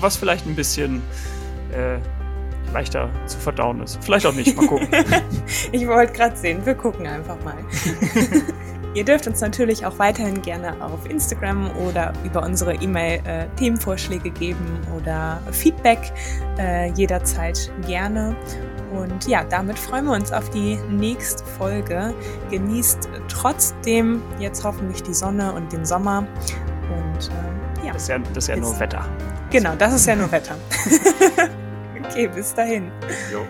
was 0.00 0.16
vielleicht 0.16 0.46
ein 0.46 0.56
bisschen 0.56 1.02
äh, 1.72 1.98
leichter 2.72 3.10
zu 3.26 3.38
verdauen 3.38 3.82
ist. 3.82 3.98
Vielleicht 4.02 4.26
auch 4.26 4.34
nicht, 4.34 4.56
mal 4.56 4.66
gucken. 4.66 4.88
ich 5.72 5.86
wollte 5.86 6.12
gerade 6.12 6.36
sehen, 6.36 6.64
wir 6.64 6.74
gucken 6.74 7.06
einfach 7.06 7.42
mal. 7.44 7.56
Ihr 8.94 9.04
dürft 9.04 9.26
uns 9.26 9.40
natürlich 9.40 9.84
auch 9.84 9.98
weiterhin 9.98 10.40
gerne 10.42 10.82
auf 10.82 11.08
Instagram 11.08 11.70
oder 11.76 12.12
über 12.24 12.42
unsere 12.42 12.74
E-Mail 12.74 13.20
äh, 13.26 13.46
Themenvorschläge 13.56 14.30
geben 14.30 14.80
oder 14.96 15.40
Feedback 15.52 16.12
äh, 16.58 16.90
jederzeit 16.92 17.70
gerne. 17.86 18.34
Und 18.92 19.26
ja, 19.28 19.44
damit 19.44 19.78
freuen 19.78 20.06
wir 20.06 20.14
uns 20.14 20.32
auf 20.32 20.48
die 20.50 20.76
nächste 20.88 21.44
Folge. 21.44 22.14
Genießt 22.50 23.08
trotzdem 23.28 24.22
jetzt 24.38 24.64
hoffentlich 24.64 25.02
die 25.02 25.14
Sonne 25.14 25.52
und 25.52 25.70
den 25.72 25.84
Sommer. 25.84 26.26
Und 26.90 27.28
äh, 27.28 27.86
ja. 27.86 27.92
Das 27.92 28.02
ist 28.02 28.08
ja, 28.08 28.18
das 28.18 28.44
ist 28.44 28.48
ja 28.48 28.56
nur 28.56 28.80
Wetter. 28.80 29.04
Genau, 29.50 29.74
das 29.76 29.94
ist 29.94 30.06
ja 30.06 30.16
nur 30.16 30.30
Wetter. 30.32 30.56
okay, 32.04 32.28
bis 32.28 32.54
dahin. 32.54 32.90
Jo. 33.30 33.40